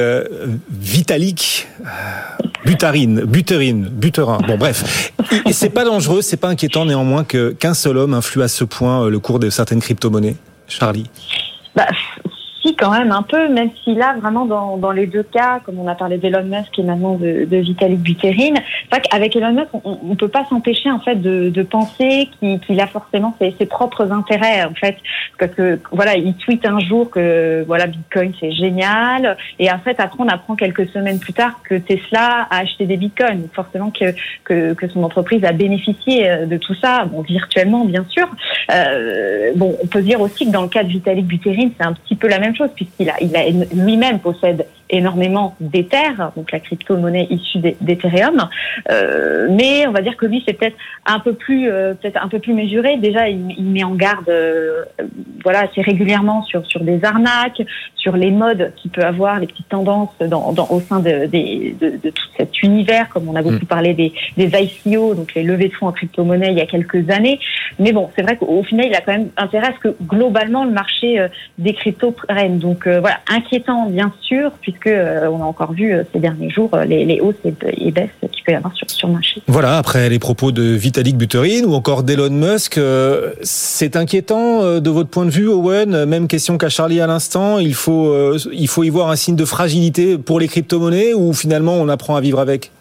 Vitalik 0.70 1.68
euh, 1.82 3.26
Buterin, 3.26 3.90
Buterin. 3.92 4.38
Bon, 4.48 4.58
bref. 4.58 5.12
Et, 5.46 5.54
c'est 5.54 5.70
pas 5.70 5.84
dangereux, 5.84 6.22
c'est 6.22 6.38
pas 6.38 6.48
inquiétant 6.48 6.86
néanmoins 6.86 7.24
que 7.24 7.52
qu'un 7.52 7.74
seul 7.74 7.98
homme 7.98 8.14
influe 8.14 8.42
à 8.42 8.48
ce 8.48 8.64
point 8.64 9.10
le 9.10 9.20
cours 9.24 9.40
de 9.40 9.50
certaines 9.50 9.82
crypto-monnaies. 9.82 10.38
Charlie? 10.68 11.10
Bah, 11.76 11.88
si, 12.64 12.76
quand 12.76 12.92
même, 12.92 13.12
un 13.12 13.24
peu, 13.24 13.50
même 13.50 13.70
si 13.84 13.94
là, 13.94 14.16
vraiment, 14.20 14.46
dans, 14.46 14.78
dans 14.78 14.92
les 14.92 15.06
deux 15.06 15.24
cas, 15.24 15.60
comme 15.66 15.80
on 15.80 15.88
a 15.88 15.96
parlé 15.96 16.18
d'Elon 16.18 16.44
Musk 16.44 16.80
et 16.80 16.84
maintenant 16.84 17.16
de, 17.16 17.46
de 17.46 17.58
Vitalik 17.58 18.00
Buterin, 18.00 18.56
c'est 18.56 18.90
vrai 18.90 19.02
qu'avec 19.02 19.36
Elon 19.36 19.52
Musk, 19.54 19.68
on 19.84 20.00
ne 20.04 20.16
peut 20.16 20.30
pas 20.30 20.46
s'empêcher, 20.50 20.90
en 20.90 21.00
fait, 21.00 21.16
de, 21.16 21.50
de 21.50 21.64
penser 21.64 22.30
qu'il 22.40 22.60
qu'il 22.62 22.80
a 22.80 22.88
forcément 22.88 23.36
ses, 23.40 23.54
ses 23.60 23.66
propres 23.66 24.12
intérêts, 24.12 24.64
en 24.64 24.74
fait. 24.74 24.96
Parce 25.38 25.54
que, 25.54 25.80
voilà, 25.92 26.16
il 26.16 26.34
tweet 26.36 26.66
un 26.66 26.80
jour 26.80 27.10
que, 27.10 27.64
voilà, 27.68 27.88
Bitcoin, 27.88 28.34
c'est 28.40 28.52
génial. 28.52 29.38
Et 29.60 29.70
en 29.72 29.80
fait, 29.80 30.00
après, 30.00 30.24
on 30.24 30.28
apprend 30.28 30.56
quelques 30.56 30.88
semaines 30.90 31.20
plus 31.20 31.34
tard 31.34 31.60
que 31.68 31.76
Tesla 31.76 32.48
a 32.50 32.60
acheté 32.60 32.86
des 32.86 32.98
Bitcoins. 32.98 33.48
Forcément 33.54 33.92
que, 33.92 34.14
que, 34.46 34.74
que 34.74 34.88
son 34.88 35.04
entreprise 35.04 35.44
a 35.44 35.52
bénéficié 35.52 36.30
euh, 36.30 36.46
de 36.46 36.58
tout 36.58 36.76
ça, 36.76 37.06
bon, 37.06 37.22
virtuellement, 37.22 37.84
bien 37.84 38.06
sûr. 38.10 38.28
Euh, 38.72 39.52
bon, 39.56 39.76
on 39.84 39.88
peut 39.88 40.02
dire 40.02 40.22
aussi 40.22 40.46
que 40.46 40.52
dans 40.52 40.62
le 40.62 40.70
cas 40.70 40.84
de 40.84 40.90
Vitalik 40.90 41.26
Buterin, 41.26 41.70
c'est 41.78 41.86
un 41.86 41.94
petit 41.94 42.16
peu 42.16 42.28
la 42.28 42.40
même 42.40 42.53
chose 42.56 42.70
puisqu'il 42.76 43.10
a, 43.10 43.22
il 43.22 43.36
a 43.36 43.50
lui-même 43.50 44.20
possède 44.20 44.66
énormément 44.94 45.56
d'Ether, 45.60 46.14
donc 46.36 46.52
la 46.52 46.60
crypto-monnaie 46.60 47.28
issue 47.30 47.60
d'Ethereum. 47.82 48.48
Euh, 48.92 49.48
mais 49.50 49.88
on 49.88 49.92
va 49.92 50.02
dire 50.02 50.18
que 50.18 50.26
lui, 50.26 50.44
c'est 50.46 50.54
peut-être 50.54 50.78
un 51.06 51.20
peu 51.20 51.34
plus, 51.34 51.70
euh, 51.70 51.94
peut-être 51.94 52.24
un 52.24 52.28
peu 52.28 52.40
plus 52.40 52.54
mesuré. 52.54 52.98
Déjà, 52.98 53.28
il, 53.30 53.64
met 53.66 53.84
en 53.84 53.96
garde, 53.96 54.30
euh, 54.30 54.84
voilà, 55.44 55.62
assez 55.62 55.82
régulièrement 55.82 56.44
sur 56.44 56.66
sur 56.66 56.82
des 56.84 57.04
arnaques, 57.04 57.62
sur 57.96 58.16
les 58.16 58.32
modes 58.32 58.74
qu'il 58.76 58.92
peut 58.92 59.04
avoir, 59.04 59.40
les 59.40 59.48
petites 59.48 59.70
tendances 59.70 60.18
dans, 60.20 60.54
au 60.70 60.80
sein 60.80 61.00
de, 61.00 61.26
de, 61.28 62.10
tout 62.10 62.28
cet 62.38 62.62
univers, 62.62 63.10
comme 63.10 63.28
on 63.28 63.36
a 63.36 63.42
beaucoup 63.42 63.66
mm. 63.66 63.68
parlé 63.68 63.94
des, 63.94 64.14
des 64.38 64.52
ICO, 64.62 65.16
donc 65.16 65.34
les 65.34 65.44
levées 65.44 65.70
de 65.70 65.74
fonds 65.74 65.88
en 65.88 65.92
crypto-monnaie 65.92 66.52
il 66.52 66.58
y 66.58 66.62
a 66.62 66.66
quelques 66.66 67.10
années. 67.10 67.40
Mais 67.80 67.92
bon, 67.92 68.10
c'est 68.16 68.22
vrai 68.22 68.38
qu'au 68.38 68.64
final, 68.64 68.88
il 68.88 68.96
a 68.96 69.02
quand 69.02 69.14
même 69.14 69.30
intérêt 69.38 69.68
à 69.68 69.74
ce 69.74 69.80
que 69.80 69.96
globalement 70.04 70.66
le 70.66 70.72
marché 70.72 71.26
des 71.58 71.74
cryptos 71.74 72.12
prenne. 72.12 72.60
Donc 72.60 72.88
voilà, 72.88 73.20
inquiétant 73.30 73.88
bien 73.88 74.14
sûr, 74.22 74.52
puisque 74.62 74.83
on 74.90 75.42
a 75.42 75.46
encore 75.46 75.74
vu 75.74 75.96
ces 76.12 76.20
derniers 76.20 76.50
jours 76.50 76.70
les, 76.86 77.06
les 77.06 77.20
hausses 77.20 77.36
et, 77.44 77.92
baisses 77.92 78.10
qu'il 78.32 78.44
peut 78.44 78.52
y 78.52 78.56
avoir 78.56 78.74
sur, 78.76 79.08
le 79.08 79.14
marché. 79.14 79.42
Voilà, 79.48 79.78
après 79.78 80.10
les 80.10 80.20
propos 80.20 80.52
de 80.52 80.64
Vitalik 80.64 81.18
Buterin 81.18 81.64
ou 81.66 81.74
encore 81.74 82.04
d'Elon 82.04 82.30
Musk, 82.30 82.78
euh, 82.78 83.32
c'est 83.42 83.96
inquiétant 83.96 84.62
euh, 84.62 84.80
de 84.80 84.90
votre 84.90 85.10
point 85.10 85.26
de 85.26 85.30
vue, 85.30 85.48
Owen. 85.48 86.06
Même 86.06 86.28
question 86.28 86.58
qu'à 86.58 86.70
Charlie 86.70 87.02
à 87.02 87.08
l'instant. 87.08 87.60
Il 87.60 87.74
faut, 87.74 88.08
euh, 88.08 88.38
il 88.52 88.68
faut 88.68 88.84
y 88.84 88.90
voir 88.90 89.10
un 89.10 89.16
signe 89.16 89.36
de 89.36 89.46
fragilité 89.46 90.18
pour 90.18 90.40
les 90.40 90.48
crypto-monnaies 90.48 91.14
ou 91.14 91.34
finalement 91.34 91.76
on 91.76 91.90
apprend 91.90 92.16
à 92.16 92.22
vivre 92.22 92.40
avec? 92.40 92.72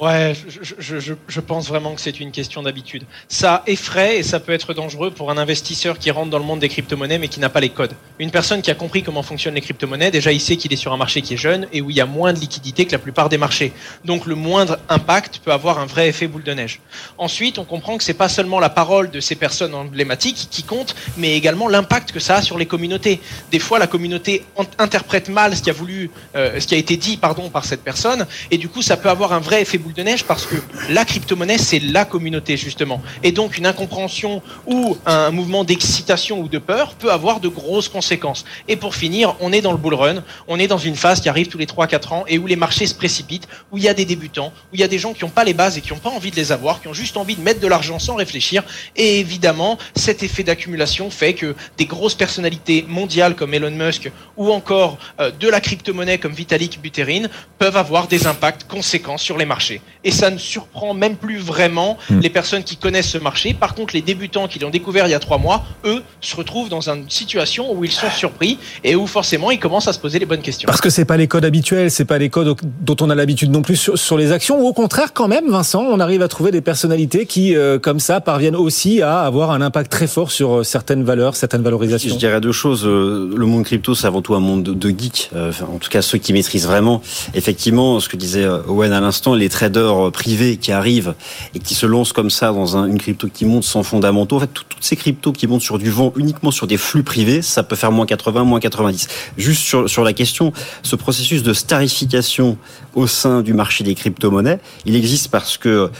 Ouais, 0.00 0.34
je, 0.48 0.98
je, 0.98 1.12
je, 1.28 1.40
pense 1.40 1.68
vraiment 1.68 1.94
que 1.94 2.00
c'est 2.00 2.20
une 2.20 2.32
question 2.32 2.62
d'habitude. 2.62 3.04
Ça 3.28 3.62
effraie 3.66 4.16
et 4.16 4.22
ça 4.22 4.40
peut 4.40 4.52
être 4.52 4.72
dangereux 4.72 5.10
pour 5.10 5.30
un 5.30 5.36
investisseur 5.36 5.98
qui 5.98 6.10
rentre 6.10 6.30
dans 6.30 6.38
le 6.38 6.44
monde 6.44 6.60
des 6.60 6.70
crypto-monnaies 6.70 7.18
mais 7.18 7.28
qui 7.28 7.38
n'a 7.38 7.50
pas 7.50 7.60
les 7.60 7.68
codes. 7.68 7.92
Une 8.18 8.30
personne 8.30 8.62
qui 8.62 8.70
a 8.70 8.74
compris 8.74 9.02
comment 9.02 9.22
fonctionnent 9.22 9.56
les 9.56 9.60
crypto-monnaies, 9.60 10.10
déjà 10.10 10.32
il 10.32 10.40
sait 10.40 10.56
qu'il 10.56 10.72
est 10.72 10.76
sur 10.76 10.94
un 10.94 10.96
marché 10.96 11.20
qui 11.20 11.34
est 11.34 11.36
jeune 11.36 11.66
et 11.74 11.82
où 11.82 11.90
il 11.90 11.96
y 11.96 12.00
a 12.00 12.06
moins 12.06 12.32
de 12.32 12.38
liquidité 12.38 12.86
que 12.86 12.92
la 12.92 12.98
plupart 12.98 13.28
des 13.28 13.36
marchés. 13.36 13.74
Donc 14.06 14.24
le 14.24 14.36
moindre 14.36 14.78
impact 14.88 15.40
peut 15.44 15.52
avoir 15.52 15.78
un 15.78 15.84
vrai 15.84 16.08
effet 16.08 16.28
boule 16.28 16.44
de 16.44 16.54
neige. 16.54 16.80
Ensuite, 17.18 17.58
on 17.58 17.64
comprend 17.64 17.98
que 17.98 18.04
c'est 18.04 18.14
pas 18.14 18.30
seulement 18.30 18.58
la 18.58 18.70
parole 18.70 19.10
de 19.10 19.20
ces 19.20 19.34
personnes 19.34 19.74
emblématiques 19.74 20.48
qui 20.50 20.62
compte, 20.62 20.96
mais 21.18 21.36
également 21.36 21.68
l'impact 21.68 22.12
que 22.12 22.20
ça 22.20 22.36
a 22.36 22.42
sur 22.42 22.56
les 22.56 22.64
communautés. 22.64 23.20
Des 23.52 23.58
fois, 23.58 23.78
la 23.78 23.86
communauté 23.86 24.46
interprète 24.78 25.28
mal 25.28 25.54
ce 25.54 25.60
qui 25.60 25.68
a 25.68 25.74
voulu, 25.74 26.10
euh, 26.36 26.58
ce 26.58 26.66
qui 26.66 26.74
a 26.74 26.78
été 26.78 26.96
dit, 26.96 27.18
pardon, 27.18 27.50
par 27.50 27.66
cette 27.66 27.82
personne, 27.82 28.26
et 28.50 28.56
du 28.56 28.70
coup, 28.70 28.80
ça 28.80 28.96
peut 28.96 29.10
avoir 29.10 29.34
un 29.34 29.40
vrai 29.40 29.60
effet 29.60 29.76
boule 29.76 29.89
de 29.92 30.02
neige 30.02 30.24
parce 30.24 30.46
que 30.46 30.56
la 30.88 31.04
crypto-monnaie, 31.04 31.58
c'est 31.58 31.80
la 31.80 32.04
communauté, 32.04 32.56
justement. 32.56 33.02
Et 33.22 33.32
donc, 33.32 33.58
une 33.58 33.66
incompréhension 33.66 34.42
ou 34.66 34.96
un 35.06 35.30
mouvement 35.30 35.64
d'excitation 35.64 36.40
ou 36.40 36.48
de 36.48 36.58
peur 36.58 36.94
peut 36.94 37.12
avoir 37.12 37.40
de 37.40 37.48
grosses 37.48 37.88
conséquences. 37.88 38.44
Et 38.68 38.76
pour 38.76 38.94
finir, 38.94 39.36
on 39.40 39.52
est 39.52 39.60
dans 39.60 39.72
le 39.72 39.78
bull 39.78 39.94
run, 39.94 40.22
on 40.48 40.58
est 40.58 40.66
dans 40.68 40.78
une 40.78 40.96
phase 40.96 41.20
qui 41.20 41.28
arrive 41.28 41.48
tous 41.48 41.58
les 41.58 41.66
3-4 41.66 42.14
ans 42.14 42.24
et 42.28 42.38
où 42.38 42.46
les 42.46 42.56
marchés 42.56 42.86
se 42.86 42.94
précipitent, 42.94 43.48
où 43.72 43.78
il 43.78 43.84
y 43.84 43.88
a 43.88 43.94
des 43.94 44.04
débutants, 44.04 44.52
où 44.72 44.74
il 44.74 44.80
y 44.80 44.84
a 44.84 44.88
des 44.88 44.98
gens 44.98 45.12
qui 45.12 45.24
n'ont 45.24 45.30
pas 45.30 45.44
les 45.44 45.54
bases 45.54 45.78
et 45.78 45.80
qui 45.80 45.92
n'ont 45.92 45.98
pas 45.98 46.10
envie 46.10 46.30
de 46.30 46.36
les 46.36 46.52
avoir, 46.52 46.80
qui 46.80 46.88
ont 46.88 46.94
juste 46.94 47.16
envie 47.16 47.36
de 47.36 47.42
mettre 47.42 47.60
de 47.60 47.66
l'argent 47.66 47.98
sans 47.98 48.14
réfléchir. 48.14 48.62
Et 48.96 49.20
évidemment, 49.20 49.78
cet 49.94 50.22
effet 50.22 50.42
d'accumulation 50.42 51.10
fait 51.10 51.34
que 51.34 51.54
des 51.76 51.86
grosses 51.86 52.14
personnalités 52.14 52.84
mondiales 52.88 53.34
comme 53.34 53.54
Elon 53.54 53.70
Musk 53.70 54.10
ou 54.36 54.50
encore 54.52 54.98
euh, 55.20 55.30
de 55.30 55.48
la 55.48 55.60
crypto-monnaie 55.60 56.18
comme 56.18 56.32
Vitalik 56.32 56.80
Buterin 56.80 57.28
peuvent 57.58 57.76
avoir 57.76 58.08
des 58.08 58.26
impacts 58.26 58.64
conséquents 58.64 59.18
sur 59.18 59.36
les 59.36 59.46
marchés. 59.46 59.79
Et 60.02 60.10
ça 60.10 60.30
ne 60.30 60.38
surprend 60.38 60.94
même 60.94 61.16
plus 61.16 61.38
vraiment 61.38 61.98
hmm. 62.08 62.20
les 62.20 62.30
personnes 62.30 62.64
qui 62.64 62.76
connaissent 62.76 63.10
ce 63.10 63.18
marché. 63.18 63.52
Par 63.52 63.74
contre, 63.74 63.94
les 63.94 64.00
débutants 64.00 64.48
qui 64.48 64.58
l'ont 64.58 64.70
découvert 64.70 65.06
il 65.06 65.10
y 65.10 65.14
a 65.14 65.18
trois 65.18 65.38
mois, 65.38 65.64
eux, 65.84 66.02
se 66.20 66.34
retrouvent 66.36 66.68
dans 66.68 66.88
une 66.88 67.08
situation 67.10 67.72
où 67.72 67.84
ils 67.84 67.92
sont 67.92 68.10
surpris 68.10 68.58
et 68.82 68.96
où 68.96 69.06
forcément 69.06 69.50
ils 69.50 69.58
commencent 69.58 69.88
à 69.88 69.92
se 69.92 69.98
poser 69.98 70.18
les 70.18 70.26
bonnes 70.26 70.42
questions. 70.42 70.66
Parce 70.66 70.80
que 70.80 70.90
c'est 70.90 71.04
pas 71.04 71.16
les 71.16 71.28
codes 71.28 71.44
habituels, 71.44 71.90
c'est 71.90 72.04
pas 72.04 72.18
les 72.18 72.30
codes 72.30 72.56
dont 72.80 72.96
on 73.00 73.10
a 73.10 73.14
l'habitude 73.14 73.50
non 73.50 73.62
plus 73.62 73.90
sur, 73.94 74.16
les 74.16 74.32
actions. 74.32 74.60
Ou 74.60 74.66
au 74.66 74.72
contraire, 74.72 75.12
quand 75.12 75.28
même, 75.28 75.50
Vincent, 75.50 75.82
on 75.82 76.00
arrive 76.00 76.22
à 76.22 76.28
trouver 76.28 76.50
des 76.50 76.60
personnalités 76.60 77.26
qui, 77.26 77.54
euh, 77.54 77.78
comme 77.78 78.00
ça, 78.00 78.20
parviennent 78.20 78.56
aussi 78.56 79.02
à 79.02 79.20
avoir 79.20 79.50
un 79.50 79.60
impact 79.60 79.90
très 79.90 80.06
fort 80.06 80.30
sur 80.30 80.58
euh, 80.58 80.64
certaines 80.64 81.04
valeurs, 81.04 81.36
certaines 81.36 81.62
valorisations. 81.62 82.10
Je 82.10 82.18
dirais 82.18 82.40
deux 82.40 82.52
choses. 82.52 82.84
Euh, 82.86 83.32
le 83.34 83.46
monde 83.46 83.64
crypto, 83.64 83.94
c'est 83.94 84.06
avant 84.06 84.22
tout 84.22 84.34
un 84.34 84.40
monde 84.40 84.62
de 84.62 84.88
geeks. 84.88 85.30
en 85.34 85.78
tout 85.78 85.90
cas, 85.90 86.02
ceux 86.02 86.18
qui 86.18 86.32
maîtrisent 86.32 86.66
vraiment. 86.66 87.02
Effectivement, 87.34 88.00
ce 88.00 88.08
que 88.08 88.16
disait 88.16 88.46
Owen 88.66 88.92
à 88.92 89.00
l'instant, 89.00 89.34
les 89.34 89.48
traders 89.70 90.12
privés 90.12 90.56
qui 90.56 90.72
arrivent 90.72 91.14
et 91.54 91.58
qui 91.58 91.74
se 91.74 91.86
lancent 91.86 92.12
comme 92.12 92.30
ça 92.30 92.52
dans 92.52 92.76
une 92.76 92.98
crypto 92.98 93.28
qui 93.32 93.44
monte 93.44 93.64
sans 93.64 93.82
fondamentaux. 93.82 94.36
En 94.36 94.40
fait, 94.40 94.52
toutes 94.52 94.76
ces 94.80 94.96
cryptos 94.96 95.32
qui 95.32 95.46
montent 95.46 95.62
sur 95.62 95.78
du 95.78 95.90
vent 95.90 96.12
uniquement 96.16 96.50
sur 96.50 96.66
des 96.66 96.76
flux 96.76 97.02
privés, 97.02 97.42
ça 97.42 97.62
peut 97.62 97.76
faire 97.76 97.92
moins 97.92 98.06
80, 98.06 98.44
moins 98.44 98.60
90. 98.60 99.08
Juste 99.36 99.62
sur, 99.62 99.88
sur 99.88 100.04
la 100.04 100.12
question, 100.12 100.52
ce 100.82 100.96
processus 100.96 101.42
de 101.42 101.52
starification 101.52 102.56
au 102.94 103.06
sein 103.06 103.42
du 103.42 103.54
marché 103.54 103.84
des 103.84 103.94
crypto-monnaies, 103.94 104.58
il 104.84 104.96
existe 104.96 105.28
parce 105.28 105.56
que 105.56 105.90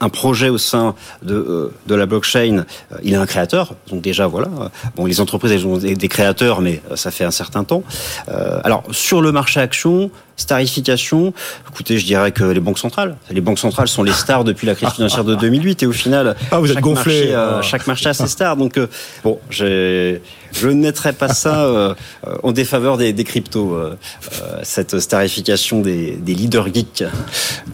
un 0.00 0.08
projet 0.08 0.48
au 0.48 0.58
sein 0.58 0.94
de, 1.22 1.34
euh, 1.34 1.74
de 1.86 1.94
la 1.94 2.06
blockchain, 2.06 2.58
euh, 2.58 2.98
il 3.02 3.14
a 3.14 3.20
un 3.20 3.26
créateur. 3.26 3.74
Donc 3.90 4.02
déjà, 4.02 4.26
voilà. 4.26 4.48
Bon, 4.96 5.06
les 5.06 5.20
entreprises, 5.20 5.52
elles 5.52 5.66
ont 5.66 5.78
des, 5.78 6.08
créateurs, 6.08 6.60
mais 6.60 6.80
euh, 6.90 6.96
ça 6.96 7.10
fait 7.10 7.24
un 7.24 7.30
certain 7.30 7.64
temps. 7.64 7.82
alors, 8.64 8.84
sur 8.90 9.20
le 9.20 9.32
marché 9.32 9.60
action, 9.60 10.10
starification, 10.36 11.32
écoutez, 11.70 11.98
je 11.98 12.06
dirais 12.06 12.32
que 12.32 12.44
les 12.44 12.60
banques 12.60 12.78
centrales. 12.78 13.16
Les 13.30 13.40
banques 13.40 13.58
centrales 13.58 13.88
sont 13.88 14.02
les 14.02 14.12
stars 14.12 14.44
depuis 14.44 14.66
la 14.66 14.74
crise 14.74 14.90
financière 14.90 15.24
de 15.24 15.34
2008 15.46 15.82
et 15.82 15.86
au 15.86 15.92
final, 15.92 16.36
ah, 16.50 16.58
vous 16.58 16.66
chaque, 16.66 16.76
êtes 16.76 16.82
gonflé, 16.82 17.32
marché, 17.32 17.68
chaque 17.68 17.86
marché 17.86 18.08
a 18.08 18.14
ses 18.14 18.26
stars. 18.26 18.56
Donc, 18.56 18.78
bon, 19.24 19.38
j'ai 19.50 20.20
je 20.52 20.68
ne 20.68 20.74
mettrai 20.74 21.12
pas 21.12 21.28
ça 21.28 21.64
euh, 21.64 21.94
en 22.42 22.52
défaveur 22.52 22.96
des, 22.96 23.12
cryptos, 23.24 23.74
euh, 23.74 23.96
euh, 24.42 24.60
cette 24.62 24.98
starification 24.98 25.80
des, 25.80 26.12
des, 26.12 26.34
leaders 26.34 26.72
geeks. 26.72 27.04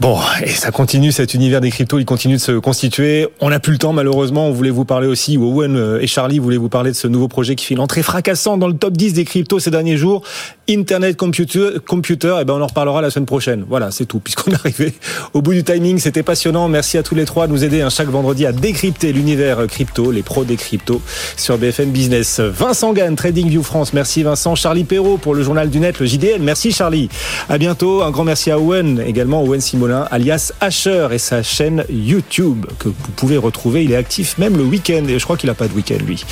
Bon, 0.01 0.19
et 0.43 0.49
ça 0.49 0.71
continue, 0.71 1.13
cet 1.13 1.35
univers 1.35 1.61
des 1.61 1.71
cryptos, 1.71 1.99
il 1.99 2.05
continue 2.05 2.35
de 2.35 2.41
se 2.41 2.53
constituer. 2.53 3.29
On 3.41 3.51
n'a 3.51 3.61
plus 3.61 3.73
le 3.73 3.79
temps, 3.79 3.93
malheureusement. 3.93 4.49
On 4.49 4.53
voulait 4.53 4.71
vous 4.71 4.85
parler 4.85 5.07
aussi, 5.07 5.37
Owen 5.37 5.99
et 6.01 6.07
Charlie 6.07 6.39
voulaient 6.39 6.57
vous 6.57 6.69
parler 6.69 6.91
de 6.91 6.97
ce 6.97 7.09
nouveau 7.09 7.29
projet 7.29 7.55
qui 7.55 7.65
fait 7.65 7.75
l'entrée 7.75 8.03
fracassante 8.03 8.61
dans 8.61 8.69
le 8.69 8.75
top 8.75 8.97
10 8.97 9.15
des 9.15 9.25
cryptos 9.25 9.61
ces 9.61 9.71
derniers 9.71 9.97
jours. 9.97 10.23
Internet 10.69 11.17
Computer, 11.17 11.71
computer 11.87 12.37
et 12.39 12.43
eh 12.43 12.45
ben 12.45 12.55
on 12.55 12.63
en 12.63 12.69
reparlera 12.69 13.03
la 13.03 13.11
semaine 13.11 13.27
prochaine. 13.27 13.65
Voilà, 13.69 13.91
c'est 13.91 14.07
tout, 14.07 14.21
puisqu'on 14.21 14.53
est 14.53 14.55
arrivé 14.55 14.95
au 15.35 15.43
bout 15.43 15.55
du 15.55 15.65
timing. 15.65 15.99
C'était 15.99 16.23
passionnant. 16.23 16.69
Merci 16.69 16.99
à 16.99 17.03
tous 17.03 17.17
les 17.17 17.25
trois 17.25 17.49
de 17.49 17.53
nous 17.53 17.65
aider 17.65 17.81
hein, 17.81 17.91
chaque 17.91 18.09
vendredi 18.09 18.47
à 18.47 18.53
décrypter 18.53 19.13
l'univers 19.13 19.67
crypto, 19.67 20.13
les 20.13 20.23
pros 20.23 20.45
des 20.45 20.57
cryptos 20.57 21.03
sur 21.37 21.59
BFM 21.59 21.91
Business. 21.91 22.39
Vincent 22.39 22.93
Gann, 22.93 23.17
Trading 23.17 23.49
View 23.49 23.65
France. 23.65 23.93
Merci 23.93 24.23
Vincent. 24.23 24.55
Charlie 24.55 24.85
Perrault 24.85 25.17
pour 25.17 25.35
le 25.35 25.43
journal 25.43 25.69
du 25.69 25.81
net, 25.81 25.99
le 25.99 26.07
JDL. 26.07 26.41
Merci 26.41 26.71
Charlie. 26.71 27.09
À 27.49 27.59
bientôt. 27.59 28.03
Un 28.03 28.13
grand 28.13 28.25
merci 28.25 28.53
à 28.53 28.59
Owen, 28.61 29.03
également 29.05 29.43
Owen 29.43 29.61
Simolin, 29.61 30.07
alias 30.13 30.53
Asher 30.61 31.09
et 31.11 31.19
sa 31.19 31.43
chaîne 31.43 31.85
YouTube 31.91 32.67
que 32.79 32.89
vous 32.89 33.13
pouvez 33.17 33.37
retrouver. 33.37 33.83
Il 33.83 33.91
est 33.91 33.97
actif 33.97 34.39
même 34.39 34.57
le 34.57 34.63
week-end 34.63 35.05
et 35.09 35.19
je 35.19 35.25
crois 35.25 35.37
qu'il 35.37 35.49
n'a 35.49 35.55
pas 35.55 35.67
de 35.67 35.75
week-end 35.75 35.99
lui. 36.07 36.25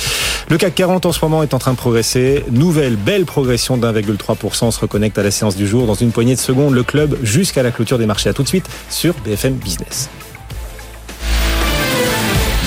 Le 0.49 0.57
CAC 0.57 0.75
40 0.75 1.05
en 1.05 1.11
ce 1.11 1.23
moment 1.23 1.43
est 1.43 1.53
en 1.53 1.59
train 1.59 1.71
de 1.71 1.77
progresser. 1.77 2.45
Nouvelle 2.49 2.95
belle 2.95 3.25
progression 3.25 3.77
d'1,3%. 3.77 4.20
On 4.29 4.71
se 4.71 4.79
reconnecte 4.79 5.17
à 5.17 5.23
la 5.23 5.31
séance 5.31 5.55
du 5.55 5.67
jour 5.67 5.87
dans 5.87 5.93
une 5.93 6.11
poignée 6.11 6.35
de 6.35 6.39
secondes. 6.39 6.73
Le 6.73 6.83
club 6.83 7.17
jusqu'à 7.23 7.63
la 7.63 7.71
clôture 7.71 7.97
des 7.97 8.05
marchés. 8.05 8.29
À 8.29 8.33
tout 8.33 8.43
de 8.43 8.47
suite 8.47 8.67
sur 8.89 9.13
BFM 9.25 9.53
Business. 9.53 10.09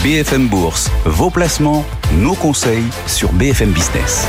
BFM 0.02 0.48
Bourse, 0.48 0.90
vos 1.06 1.30
placements, 1.30 1.84
nos 2.18 2.34
conseils 2.34 2.84
sur 3.06 3.32
BFM 3.32 3.70
Business. 3.70 4.26